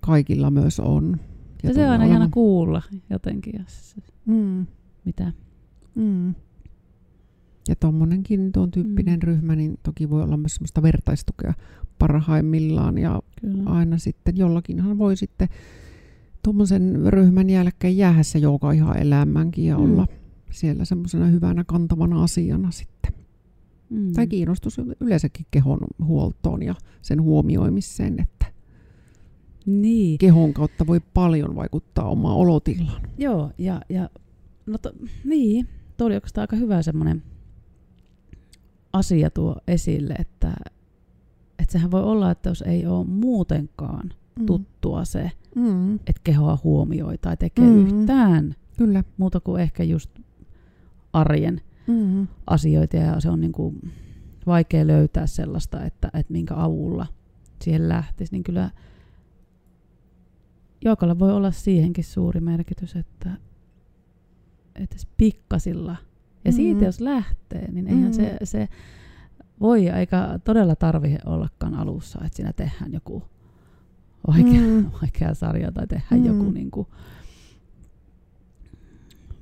kaikilla 0.00 0.50
myös 0.50 0.80
on. 0.80 1.16
Ja, 1.62 1.68
ja 1.68 1.74
se 1.74 1.84
on 1.84 1.90
aina 1.90 2.04
ihana 2.04 2.28
kuulla 2.30 2.82
jotenkin, 3.10 3.54
jos 3.58 3.96
mm. 4.26 4.66
mitä. 5.04 5.32
Mm. 5.94 6.34
Ja 7.68 7.76
tuommoinenkin 7.80 8.52
tuon 8.52 8.70
tyyppinen 8.70 9.20
mm. 9.20 9.22
ryhmä, 9.22 9.56
niin 9.56 9.78
toki 9.82 10.10
voi 10.10 10.22
olla 10.22 10.36
myös 10.36 10.54
semmoista 10.54 10.82
vertaistukea 10.82 11.54
parhaimmillaan. 11.98 12.98
Ja 12.98 13.22
Kyllä. 13.40 13.70
aina 13.70 13.98
sitten 13.98 14.36
jollakinhan 14.36 14.98
voi 14.98 15.16
sitten 15.16 15.48
tuommoisen 16.42 17.00
ryhmän 17.06 17.50
jälkeen 17.50 17.96
jäädä 17.96 18.22
se 18.22 18.38
jouka 18.38 18.72
ihan 18.72 18.98
elämänkin 18.98 19.64
ja 19.64 19.78
mm. 19.78 19.84
olla 19.84 20.06
siellä 20.50 20.84
semmoisena 20.84 21.26
hyvänä 21.26 21.64
kantavana 21.64 22.22
asiana 22.22 22.70
sitten. 22.70 23.12
Mm. 23.90 24.12
Tai 24.12 24.26
kiinnostus 24.26 24.76
yleensäkin 25.00 25.46
kehon 25.50 25.78
huoltoon 26.04 26.62
ja 26.62 26.74
sen 27.02 27.22
huomioimiseen, 27.22 28.20
että 28.20 28.46
niin. 29.66 30.18
kehon 30.18 30.54
kautta 30.54 30.86
voi 30.86 31.00
paljon 31.14 31.56
vaikuttaa 31.56 32.08
omaan 32.08 32.36
olotilaan. 32.36 33.02
Joo, 33.18 33.50
ja, 33.58 33.80
ja 33.88 34.10
no 34.66 34.78
to, 34.78 34.92
niin, 35.24 35.68
tuo 35.96 36.06
oli 36.06 36.14
oikeastaan 36.14 36.42
aika 36.42 36.56
hyvä 36.56 36.82
semmoinen 36.82 37.22
asia 38.92 39.30
tuo 39.30 39.56
esille, 39.68 40.14
että, 40.18 40.54
että 41.58 41.72
sehän 41.72 41.90
voi 41.90 42.02
olla, 42.02 42.30
että 42.30 42.48
jos 42.48 42.62
ei 42.62 42.86
ole 42.86 43.06
muutenkaan 43.06 44.12
mm. 44.38 44.46
tuttua 44.46 45.04
se, 45.04 45.30
mm. 45.54 45.94
että 45.94 46.20
kehoa 46.24 46.58
huomioi 46.64 47.18
tai 47.18 47.36
tekee 47.36 47.64
mm. 47.64 47.86
yhtään 47.86 48.54
Kyllä. 48.76 49.04
muuta 49.16 49.40
kuin 49.40 49.62
ehkä 49.62 49.82
just 49.82 50.10
arjen 51.18 51.60
mm. 51.86 52.26
asioita 52.46 52.96
ja 52.96 53.20
se 53.20 53.30
on 53.30 53.40
niin 53.40 53.52
kuin 53.52 53.92
vaikea 54.46 54.86
löytää 54.86 55.26
sellaista, 55.26 55.84
että, 55.84 56.10
että 56.14 56.32
minkä 56.32 56.54
avulla 56.56 57.06
siihen 57.62 57.88
lähtisi, 57.88 58.32
niin 58.32 58.44
kyllä 58.44 58.70
joukalla 60.84 61.18
voi 61.18 61.32
olla 61.32 61.50
siihenkin 61.50 62.04
suuri 62.04 62.40
merkitys, 62.40 62.96
että, 62.96 63.30
että 64.74 64.96
pikkasilla– 65.16 65.96
ja 66.44 66.52
siitä 66.52 66.74
mm-hmm. 66.74 66.86
jos 66.86 67.00
lähtee, 67.00 67.70
niin 67.72 67.86
eihän 67.86 68.10
mm-hmm. 68.10 68.14
se, 68.14 68.36
se 68.44 68.68
voi 69.60 69.88
eikä 69.88 70.38
todella 70.44 70.76
tarvitse 70.76 71.18
ollakaan 71.26 71.74
alussa, 71.74 72.18
että 72.24 72.36
siinä 72.36 72.52
tehdään 72.52 72.92
joku 72.92 73.22
vaikea, 74.26 74.60
mm. 74.60 74.90
vaikea 75.02 75.34
sarja 75.42 75.72
tai 75.72 75.86
tehdään 75.86 76.20
mm. 76.20 76.26
joku 76.26 76.50
niin 76.50 76.70
kuin, 76.70 76.86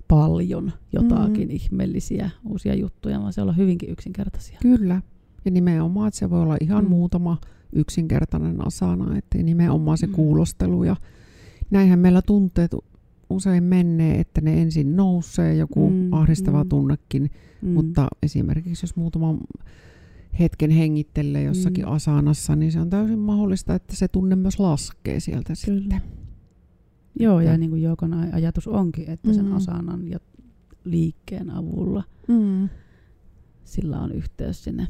paljon 0.09 0.73
jotakin 0.92 1.49
mm. 1.49 1.55
ihmeellisiä 1.55 2.31
uusia 2.45 2.75
juttuja, 2.75 3.21
vaan 3.21 3.33
se 3.33 3.42
on 3.42 3.57
hyvinkin 3.57 3.90
yksinkertaisia. 3.90 4.59
Kyllä. 4.62 5.03
Ja 5.45 5.51
nimenomaan, 5.51 6.09
että 6.09 6.19
se 6.19 6.31
voi 6.31 6.40
olla 6.40 6.57
ihan 6.61 6.85
mm. 6.85 6.90
muutama 6.90 7.38
yksinkertainen 7.73 8.66
asana, 8.66 9.16
että 9.19 9.38
nimenomaan 9.38 9.99
se 9.99 10.07
mm. 10.07 10.12
kuulostelu 10.12 10.85
ja 10.85 10.97
näinhän 11.71 11.99
meillä 11.99 12.23
tunteet 12.23 12.71
usein 13.31 13.64
menee, 13.64 14.21
että 14.21 14.40
ne 14.40 14.62
ensin 14.62 14.97
nousee, 14.97 15.55
joku 15.55 15.90
mm, 15.90 16.12
ahdistava 16.12 16.64
mm, 16.64 16.69
tunnekin, 16.69 17.31
mm. 17.62 17.69
mutta 17.69 18.09
esimerkiksi 18.23 18.85
jos 18.85 18.97
muutama 18.97 19.38
hetken 20.38 20.71
hengittelee 20.71 21.42
jossakin 21.42 21.85
mm. 21.85 21.92
asanassa, 21.92 22.57
niin 22.57 22.73
se 22.73 22.81
on 22.81 22.90
täysin 22.90 23.19
mahdollista, 23.19 23.75
että 23.75 23.97
se 23.97 24.09
tunne 24.09 24.37
myös 24.37 24.61
laskee 24.61 25.21
sieltä 25.21 25.53
Kyllä. 25.64 25.81
sitten. 25.81 26.03
Joo, 27.20 27.40
ja, 27.40 27.50
ja 27.50 27.59
niin 27.59 27.70
kuin 27.70 27.83
Joukon 27.83 28.14
ajatus 28.14 28.68
onkin, 28.68 29.11
että 29.11 29.29
mm. 29.29 29.35
sen 29.35 29.52
asanan 29.52 30.09
ja 30.09 30.18
liikkeen 30.85 31.50
avulla 31.50 32.05
mm. 32.29 32.68
sillä 33.64 34.00
on 34.00 34.12
yhteys 34.12 34.64
sinne, 34.64 34.88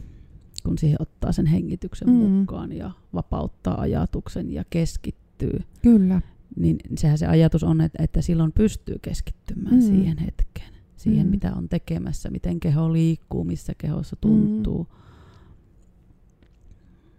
kun 0.65 0.79
siihen 0.79 0.97
ottaa 1.01 1.33
sen 1.33 1.47
hengityksen 1.47 2.09
mm. 2.09 2.15
mukaan 2.15 2.73
ja 2.73 2.91
vapauttaa 3.15 3.81
ajatuksen 3.81 4.53
ja 4.53 4.65
keskittyy. 4.71 5.61
Kyllä 5.83 6.21
niin 6.57 6.79
sehän 6.97 7.19
se 7.19 7.27
ajatus 7.27 7.65
on, 7.65 7.81
että, 7.81 8.03
että 8.03 8.23
silloin 8.23 8.53
pystyy 8.53 8.99
keskittymään 9.03 9.75
mm. 9.75 9.81
siihen 9.81 10.19
hetkeen, 10.19 10.75
siihen 10.97 11.27
mm. 11.27 11.31
mitä 11.31 11.55
on 11.55 11.69
tekemässä, 11.69 12.31
miten 12.31 12.61
keho 12.61 12.93
liikkuu, 12.93 13.45
missä 13.45 13.73
kehossa 13.79 14.17
tuntuu. 14.21 14.85
Mm. 14.85 14.97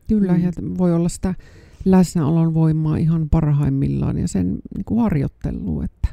Kyllä, 0.07 0.33
mm. 0.33 0.43
ja 0.43 0.51
voi 0.77 0.93
olla 0.93 1.09
sitä 1.09 1.35
läsnäolon 1.91 2.53
voimaa 2.53 2.97
ihan 2.97 3.29
parhaimmillaan 3.29 4.17
ja 4.17 4.27
sen 4.27 4.59
niin 4.75 4.85
kuin 4.85 5.01
harjoittelu, 5.01 5.81
että 5.81 6.07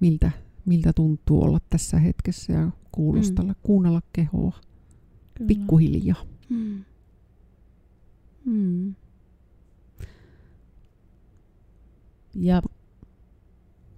miltä, 0.00 0.30
miltä 0.64 0.92
tuntuu 0.92 1.42
olla 1.42 1.58
tässä 1.70 1.98
hetkessä 1.98 2.52
ja 2.52 2.70
kuulostella, 2.92 3.52
mm. 3.52 3.58
kuunnella 3.62 4.02
kehoa 4.12 4.52
Kyllä. 5.34 5.48
pikkuhiljaa. 5.48 6.24
Mm. 6.48 6.84
Mm. 8.44 8.94
Ja 12.34 12.62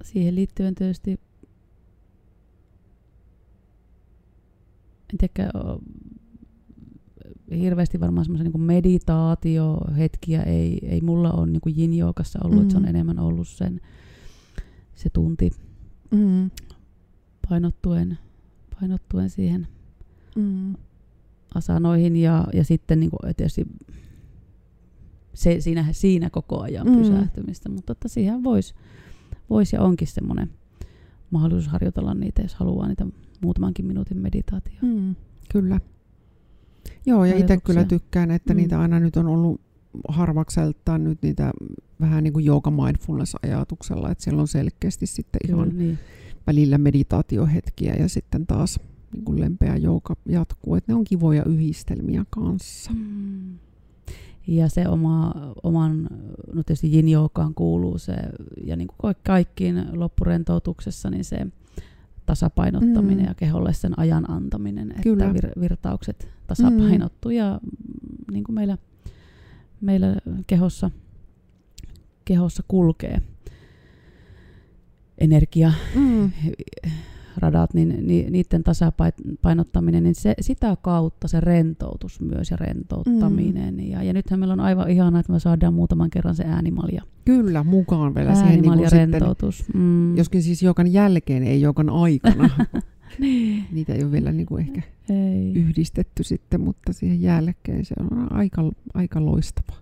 siihen 0.05 0.35
liittyen 0.35 0.75
tietysti 0.75 1.21
en 5.13 5.19
tiedä, 5.19 5.53
hirveästi 7.51 8.01
varmaan 8.01 8.25
semmoisia 8.25 8.51
niin 8.51 8.61
meditaatiohetkiä 8.61 10.43
ei, 10.43 10.79
ei 10.83 11.01
mulla 11.01 11.33
ole 11.33 11.47
niin 11.47 11.79
yin 11.79 12.05
ollut, 12.05 12.57
mm. 12.57 12.63
että 12.63 12.73
se 12.73 12.77
on 12.77 12.83
mm. 12.83 12.89
enemmän 12.89 13.19
ollut 13.19 13.49
sen 13.49 13.81
se 14.95 15.11
tunti 15.11 15.51
mm. 16.11 16.51
painottuen, 17.49 18.19
painottuen 18.81 19.31
siihen 19.31 19.69
mm. 20.37 20.75
asanoihin 21.55 22.17
ja, 22.17 22.45
ja 22.53 22.65
sitten 22.65 23.01
niin 23.01 23.11
kuin, 23.11 23.35
tietysti 23.37 23.67
se, 25.35 25.61
siinä, 25.61 25.87
siinä 25.93 26.31
koko 26.31 26.61
ajan 26.61 26.87
mm. 26.87 26.97
pysähtymistä, 26.97 27.69
mutta 27.69 27.93
että 27.93 28.09
siihen 28.09 28.45
voisi 28.45 28.75
vois 29.51 29.73
ja 29.73 29.83
onkin 29.83 30.09
semmoinen 30.09 30.51
mahdollisuus 31.31 31.73
harjoitella 31.73 32.15
niitä, 32.15 32.43
jos 32.43 32.55
haluaa 32.55 32.89
niitä 32.89 33.07
muutamankin 33.43 33.87
minuutin 33.87 34.19
meditaatio. 34.19 34.79
Mm, 34.83 35.15
kyllä. 35.53 35.81
Joo, 37.07 37.25
ja 37.25 37.37
itse 37.37 37.57
kyllä 37.57 37.85
tykkään, 37.85 38.31
että 38.31 38.55
mm. 38.55 38.57
niitä 38.57 38.81
aina 38.81 39.01
nyt 39.01 39.17
on 39.17 39.27
ollut 39.27 39.61
harvakseltaan 40.09 41.05
nyt 41.05 41.23
niitä 41.23 41.53
vähän 42.01 42.25
niin 42.25 42.33
kuin 42.33 42.45
jooga 42.45 42.71
mindfulness-ajatuksella, 42.71 44.11
että 44.11 44.25
siellä 44.25 44.41
on 44.41 44.49
selkeästi 44.49 45.07
sitten 45.07 45.41
ihan 45.49 45.69
Kyllä, 45.69 45.83
niin. 45.83 45.99
välillä 46.47 46.79
meditaatiohetkiä 46.79 47.95
ja 47.95 48.09
sitten 48.09 48.47
taas 48.47 48.81
niin 49.13 49.25
kuin 49.25 49.41
lempeä 49.41 49.77
jooga 49.77 50.17
jatkuu, 50.29 50.75
että 50.75 50.93
ne 50.93 50.97
on 50.97 51.05
kivoja 51.05 51.45
yhdistelmiä 51.45 52.25
kanssa. 52.31 52.91
Mm. 52.93 53.59
Ja 54.47 54.69
se 54.69 54.89
oma, 54.89 55.35
oman, 55.63 56.09
no 56.53 56.63
tietysti 56.63 56.93
yin 56.93 57.07
kuuluu 57.55 57.99
se, 57.99 58.15
ja 58.65 58.77
niin 58.77 58.89
kuin 58.89 59.15
kaikkiin 59.27 59.87
loppurentoutuksessa, 59.93 61.11
niin 61.11 61.25
se 61.25 61.47
tasapainottaminen 62.27 63.25
mm. 63.25 63.29
ja 63.29 63.35
keholle 63.35 63.73
sen 63.73 63.99
ajan 63.99 64.31
antaminen, 64.31 64.95
Kyllä. 65.03 65.25
että 65.25 65.35
vir, 65.35 65.61
virtaukset 65.61 66.29
tasapainottuu 66.47 67.31
mm. 67.31 67.37
ja 67.37 67.61
niin 68.33 68.45
kuin 68.45 68.55
meillä, 68.55 68.79
meillä 69.81 70.17
kehossa, 70.47 70.91
kehossa 72.25 72.63
kulkee 72.69 73.23
energia 75.19 75.73
mm 75.95 76.31
radat, 77.37 77.75
niin, 77.75 78.07
niin 78.07 78.33
niiden 78.33 78.65
tasapainottaminen, 78.65 80.03
niin 80.03 80.15
se, 80.15 80.35
sitä 80.41 80.77
kautta 80.83 81.29
se 81.29 81.41
rentoutus 81.41 82.21
myös 82.21 82.51
ja 82.51 82.57
rentouttaminen. 82.57 83.75
Mm. 83.75 83.81
Ja, 83.81 84.03
ja 84.03 84.13
nythän 84.13 84.41
meillä 84.41 84.53
on 84.53 84.61
aivan 84.61 84.91
ihanaa, 84.91 85.21
että 85.21 85.33
me 85.33 85.41
saadaan 85.41 85.75
muutaman 85.75 86.11
kerran 86.11 86.35
se 86.35 86.45
äänimalja. 86.45 87.03
Kyllä, 87.25 87.65
mukaan 87.65 88.15
vielä 88.15 88.35
siihen 88.35 88.63
niin 88.63 88.93
rentoutus. 88.93 89.59
Sitten, 89.59 89.81
mm. 89.81 90.17
Joskin 90.17 90.43
siis 90.43 90.63
jokan 90.63 90.93
jälkeen, 90.93 91.43
ei 91.43 91.61
jokan 91.61 91.91
aikana. 91.91 92.51
niin. 93.19 93.65
Niitä 93.73 93.95
ei 93.95 94.03
ole 94.03 94.13
vielä 94.13 94.33
niin 94.33 94.47
kuin 94.47 94.61
ehkä 94.61 94.83
ei. 95.11 95.53
yhdistetty 95.55 96.23
sitten, 96.23 96.61
mutta 96.61 96.93
siihen 96.93 97.23
jälkeen 97.23 97.85
se 97.85 97.95
on 98.01 98.33
aika, 98.33 98.71
aika 98.95 99.25
loistava. 99.25 99.77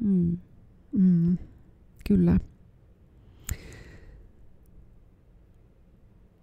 Mm. 0.00 0.38
Mm. 0.92 1.38
Kyllä. 2.08 2.38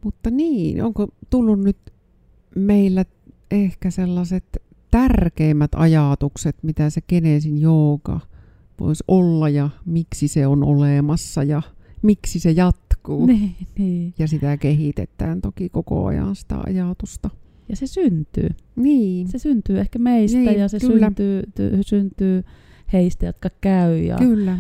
Mutta 0.04 0.30
niin, 0.30 0.84
onko 0.84 1.08
tullut 1.30 1.60
nyt 1.60 1.78
meillä 2.56 3.06
ehkä 3.52 3.92
sellaiset 3.92 4.62
tärkeimmät 4.92 5.72
ajatukset, 5.76 6.56
mitä 6.62 6.90
se 6.90 7.02
Genesin 7.02 7.62
jooga 7.62 8.20
voisi 8.80 9.04
olla 9.08 9.50
ja 9.50 9.70
miksi 9.86 10.28
se 10.28 10.48
on 10.48 10.64
olemassa 10.64 11.44
ja 11.44 11.62
miksi 12.02 12.40
se 12.40 12.52
jatkuu. 12.52 12.84
Niin, 13.28 13.56
niin. 13.78 14.14
Ja 14.20 14.28
sitä 14.28 14.58
kehitetään 14.58 15.42
toki 15.42 15.70
koko 15.70 16.06
ajan 16.06 16.36
sitä 16.36 16.58
ajatusta. 16.68 17.30
Ja 17.70 17.76
se 17.76 17.88
syntyy. 17.88 18.50
Niin. 18.76 19.28
Se 19.28 19.38
syntyy 19.38 19.80
ehkä 19.80 20.00
meistä 20.00 20.38
niin, 20.38 20.60
ja 20.60 20.68
se 20.68 20.80
syntyy, 20.80 21.44
ty, 21.56 21.78
syntyy 21.82 22.44
heistä, 22.94 23.26
jotka 23.26 23.50
käy. 23.62 23.98
Ja, 23.98 24.18
kyllä 24.18 24.60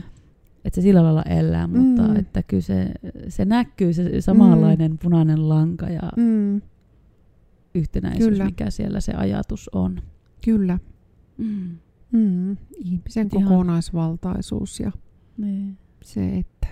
että 0.65 0.75
se 0.75 0.82
sillä 0.82 1.03
lailla 1.03 1.23
elää, 1.23 1.67
mutta 1.67 2.08
mm. 2.08 2.15
että 2.15 2.43
kyllä 2.43 2.62
se, 2.62 2.91
se 3.28 3.46
näkyy, 3.46 3.94
se 3.94 4.22
samanlainen 4.22 4.92
mm. 4.92 4.98
punainen 4.98 5.50
lanka 5.50 5.90
ja 5.90 6.12
mm. 6.18 6.62
yhtenäisyys, 7.76 8.30
kyllä. 8.30 8.46
mikä 8.46 8.70
siellä 8.70 9.00
se 9.00 9.14
ajatus 9.14 9.70
on. 9.74 10.02
Kyllä. 10.46 10.80
Mm. 11.38 11.78
Mm. 12.12 12.58
Ihmisen 12.78 13.30
Ihan. 13.36 13.44
kokonaisvaltaisuus 13.44 14.80
ja 14.80 14.92
niin. 15.38 15.78
se, 16.04 16.30
että... 16.38 16.68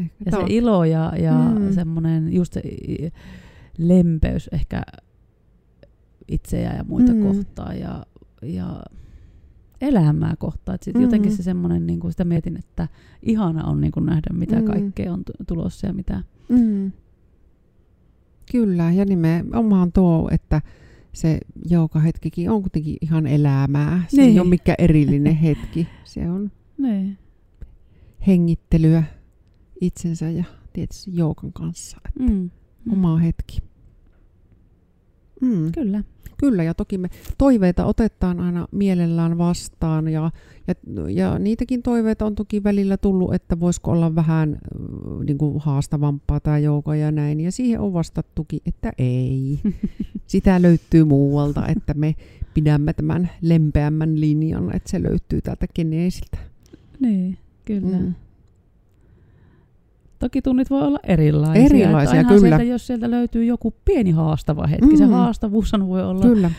Ehkä 0.00 0.24
ja 0.26 0.32
se 0.32 0.38
ilo 0.48 0.84
ja, 0.84 1.12
ja 1.16 1.34
mm. 1.34 1.72
semmoinen 1.72 2.32
just 2.32 2.52
se 2.52 2.62
lempeys 3.78 4.48
ehkä 4.52 4.82
itseä 6.28 6.74
ja 6.76 6.84
muita 6.84 7.12
mm. 7.12 7.22
kohtaan 7.22 7.80
ja, 7.80 8.06
ja 8.42 8.82
elämää 9.82 10.34
kohtaan. 10.38 10.78
Sitten 10.80 10.92
mm-hmm. 10.94 11.04
jotenkin 11.04 11.36
se 11.36 11.42
semmoinen, 11.42 11.86
niin 11.86 12.00
kuin 12.00 12.12
sitä 12.12 12.24
mietin, 12.24 12.56
että 12.56 12.88
ihana 13.22 13.64
on 13.64 13.80
niin 13.80 13.92
kuin 13.92 14.06
nähdä, 14.06 14.30
mitä 14.32 14.60
mm. 14.60 14.64
kaikkea 14.64 15.12
on 15.12 15.22
tulossa 15.46 15.86
ja 15.86 15.92
mitä. 15.92 16.22
Mm. 16.48 16.92
Kyllä, 18.52 18.92
ja 18.92 19.04
nimenomaan 19.04 19.92
tuo, 19.92 20.28
että 20.32 20.62
se 21.12 21.40
hetkikin 22.04 22.50
on 22.50 22.62
kuitenkin 22.62 22.96
ihan 23.00 23.26
elämää. 23.26 24.04
Se 24.08 24.16
niin. 24.16 24.32
ei 24.32 24.40
ole 24.40 24.48
mikään 24.48 24.76
erillinen 24.78 25.34
hetki. 25.34 25.88
Se 26.04 26.30
on 26.30 26.50
niin. 26.78 27.18
hengittelyä 28.26 29.04
itsensä 29.80 30.30
ja 30.30 30.44
tietysti 30.72 31.10
joukan 31.14 31.52
kanssa. 31.52 31.96
Että 32.08 32.32
mm. 32.32 32.50
Oma 32.92 33.16
hetki. 33.16 33.58
Mm. 35.40 35.72
Kyllä. 35.72 36.04
Kyllä, 36.42 36.62
ja 36.62 36.74
toki 36.74 36.98
me 36.98 37.08
toiveita 37.38 37.84
otetaan 37.84 38.40
aina 38.40 38.68
mielellään 38.72 39.38
vastaan, 39.38 40.08
ja, 40.08 40.30
ja, 40.66 40.74
ja 41.10 41.38
niitäkin 41.38 41.82
toiveita 41.82 42.26
on 42.26 42.34
toki 42.34 42.64
välillä 42.64 42.96
tullut, 42.96 43.34
että 43.34 43.60
voisiko 43.60 43.90
olla 43.90 44.14
vähän 44.14 44.58
niin 45.24 45.38
kuin 45.38 45.60
haastavampaa 45.60 46.40
tämä 46.40 46.58
jouko 46.58 46.94
ja 46.94 47.12
näin, 47.12 47.40
ja 47.40 47.52
siihen 47.52 47.80
on 47.80 47.92
vastattukin, 47.92 48.60
että 48.66 48.92
ei. 48.98 49.58
Sitä 50.26 50.62
löytyy 50.62 51.04
muualta, 51.04 51.68
että 51.68 51.94
me 51.94 52.14
pidämme 52.54 52.92
tämän 52.92 53.30
lempeämmän 53.42 54.20
linjan, 54.20 54.76
että 54.76 54.90
se 54.90 55.02
löytyy 55.02 55.40
täältä 55.40 55.66
Geneesiltä. 55.74 56.38
Niin, 57.00 57.38
kyllä. 57.64 57.98
Mm. 57.98 58.14
Toki 60.22 60.42
tunnit 60.42 60.70
voi 60.70 60.82
olla 60.82 60.98
erilaisia. 61.02 61.64
Erilaisia, 61.64 62.24
kyllä. 62.24 62.40
Sieltä, 62.40 62.62
jos 62.62 62.86
sieltä 62.86 63.10
löytyy 63.10 63.44
joku 63.44 63.74
pieni 63.84 64.10
haastava 64.10 64.66
hetki, 64.66 64.86
mm. 64.86 64.96
se 64.96 65.04
haastavuus 65.04 65.72
voi 65.86 66.02
olla 66.02 66.22
kyllä. 66.22 66.50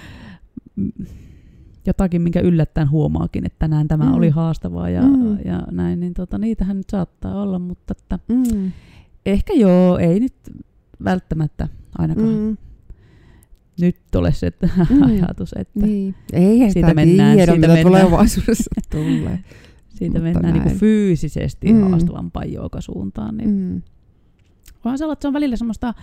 jotakin, 1.85 2.21
minkä 2.21 2.39
yllättäen 2.39 2.91
huomaakin, 2.91 3.45
että 3.45 3.59
tänään 3.59 3.87
tämä 3.87 4.05
mm. 4.05 4.13
oli 4.13 4.29
haastavaa 4.29 4.89
ja, 4.89 5.01
mm. 5.01 5.37
ja 5.45 5.61
näin, 5.71 5.99
niin 5.99 6.13
tota, 6.13 6.37
niitähän 6.37 6.77
nyt 6.77 6.89
saattaa 6.89 7.41
olla, 7.41 7.59
mutta 7.59 7.93
että 7.99 8.19
mm. 8.27 8.71
ehkä 9.25 9.53
joo, 9.53 9.97
ei 9.97 10.19
nyt 10.19 10.35
välttämättä 11.03 11.67
ainakaan 11.97 12.35
mm. 12.35 12.57
nyt 13.81 14.15
ole 14.15 14.31
se 14.33 14.51
mm. 14.89 15.03
ajatus, 15.07 15.53
että 15.57 15.79
niin. 15.79 16.15
ei 16.33 16.71
siitä 16.71 16.93
mennään, 16.93 17.37
tiedä, 17.37 17.51
siitä 17.51 17.67
mennään. 17.67 17.87
tulevaisuudessa 17.87 18.71
tulee 18.91 19.39
siitä 19.93 20.19
Mutta 20.19 20.23
mennään 20.23 20.53
niin 20.53 20.63
kuin 20.63 20.79
fyysisesti 20.79 21.73
mm. 21.73 21.81
haastavampaan 21.81 22.47
suuntaan. 22.79 23.37
Niin 23.37 23.49
mm. 23.49 23.81
Voihan 24.85 24.97
se 24.97 25.03
olla, 25.03 25.13
että 25.13 25.21
se 25.21 25.27
on 25.27 25.33
välillä 25.33 25.55
semmoista, 25.55 25.93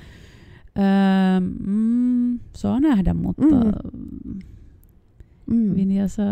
öö, 0.78 1.40
mm, 1.66 2.38
saa 2.56 2.80
nähdä, 2.80 3.14
mutta 3.14 3.46
mm. 3.46 4.38
Mm. 5.50 5.74
Vinjassa, 5.74 6.22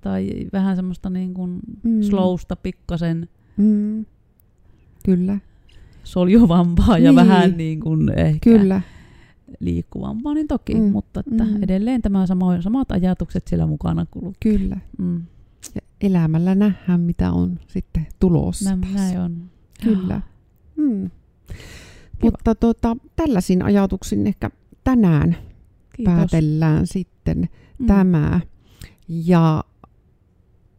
tai 0.00 0.46
vähän 0.52 0.76
semmoista 0.76 1.10
niin 1.10 1.34
kuin 1.34 1.60
mm. 1.82 2.02
slowsta 2.02 2.56
pikkasen 2.56 3.28
mm. 3.56 4.04
Kyllä. 5.04 5.38
soljuvampaa 6.04 6.98
ja 6.98 7.12
niin. 7.12 7.14
vähän 7.14 7.56
niin 7.56 7.80
kuin 7.80 8.08
ehkä 8.18 8.50
Kyllä. 8.50 8.80
liikkuvampaa, 9.60 10.34
niin 10.34 10.48
toki, 10.48 10.74
mm. 10.74 10.82
mutta 10.82 11.20
että 11.20 11.44
mm. 11.44 11.62
edelleen 11.62 12.02
tämä 12.02 12.26
sama, 12.26 12.60
samat 12.62 12.92
ajatukset 12.92 13.48
siellä 13.48 13.66
mukana 13.66 14.06
kulkee. 14.10 14.58
Kyllä. 14.58 14.76
Mm. 14.98 15.22
Elämällä 16.00 16.54
nähdään, 16.54 17.00
mitä 17.00 17.32
on 17.32 17.60
sitten 17.66 18.06
tulossa. 18.18 18.76
Näin, 18.76 18.94
näin 18.94 19.20
on. 19.20 19.50
Kyllä. 19.82 20.20
Mm. 20.76 21.10
Mutta 22.22 22.54
tota, 22.54 22.96
tällaisin 23.16 23.62
ajatuksin 23.62 24.26
ehkä 24.26 24.50
tänään 24.84 25.36
Kiitos. 25.96 26.14
päätellään 26.14 26.86
sitten 26.86 27.48
mm. 27.78 27.86
tämä 27.86 28.40
ja 29.08 29.64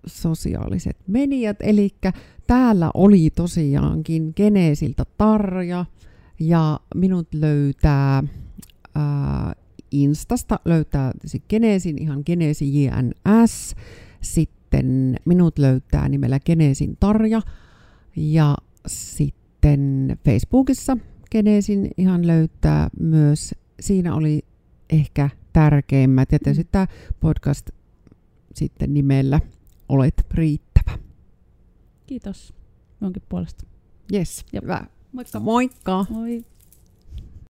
sosiaaliset 0.06 0.98
mediat. 1.08 1.58
Eli 1.60 1.90
täällä 2.48 2.92
oli 2.94 3.30
tosiaankin 3.36 4.34
Geneesiltä 4.36 5.04
Tarja 5.18 5.86
ja 6.40 6.80
minut 6.96 7.28
löytää 7.34 8.24
ää, 8.96 9.54
Instasta 9.92 10.60
löytää 10.66 11.12
Geneesin 11.50 12.02
ihan 12.02 12.24
Geneesi 12.26 12.84
JNS. 12.84 13.76
Sitten 14.22 14.57
sitten 14.68 15.16
minut 15.26 15.60
löytää 15.60 16.10
nimellä 16.10 16.40
Geneesin 16.40 16.98
Tarja 17.00 17.42
ja 18.16 18.56
sitten 18.88 20.18
Facebookissa 20.26 20.98
Geneesin 21.32 21.92
ihan 21.98 22.28
löytää 22.28 22.90
myös. 23.00 23.56
Siinä 23.80 24.16
oli 24.16 24.46
ehkä 24.90 25.30
tärkeimmät 25.54 26.32
ja 26.32 26.40
tietysti 26.40 26.68
tämä 26.72 26.88
podcast 27.20 27.70
sitten 28.56 28.94
nimellä 28.94 29.40
Olet 29.90 30.26
riittävä. 30.32 31.00
Kiitos 32.06 32.54
minunkin 33.00 33.24
puolesta. 33.30 33.64
Yes, 34.14 34.46
hyvä. 34.62 34.86
Moikka. 35.12 35.40
Moikka. 35.40 36.06
Moi. 36.10 36.46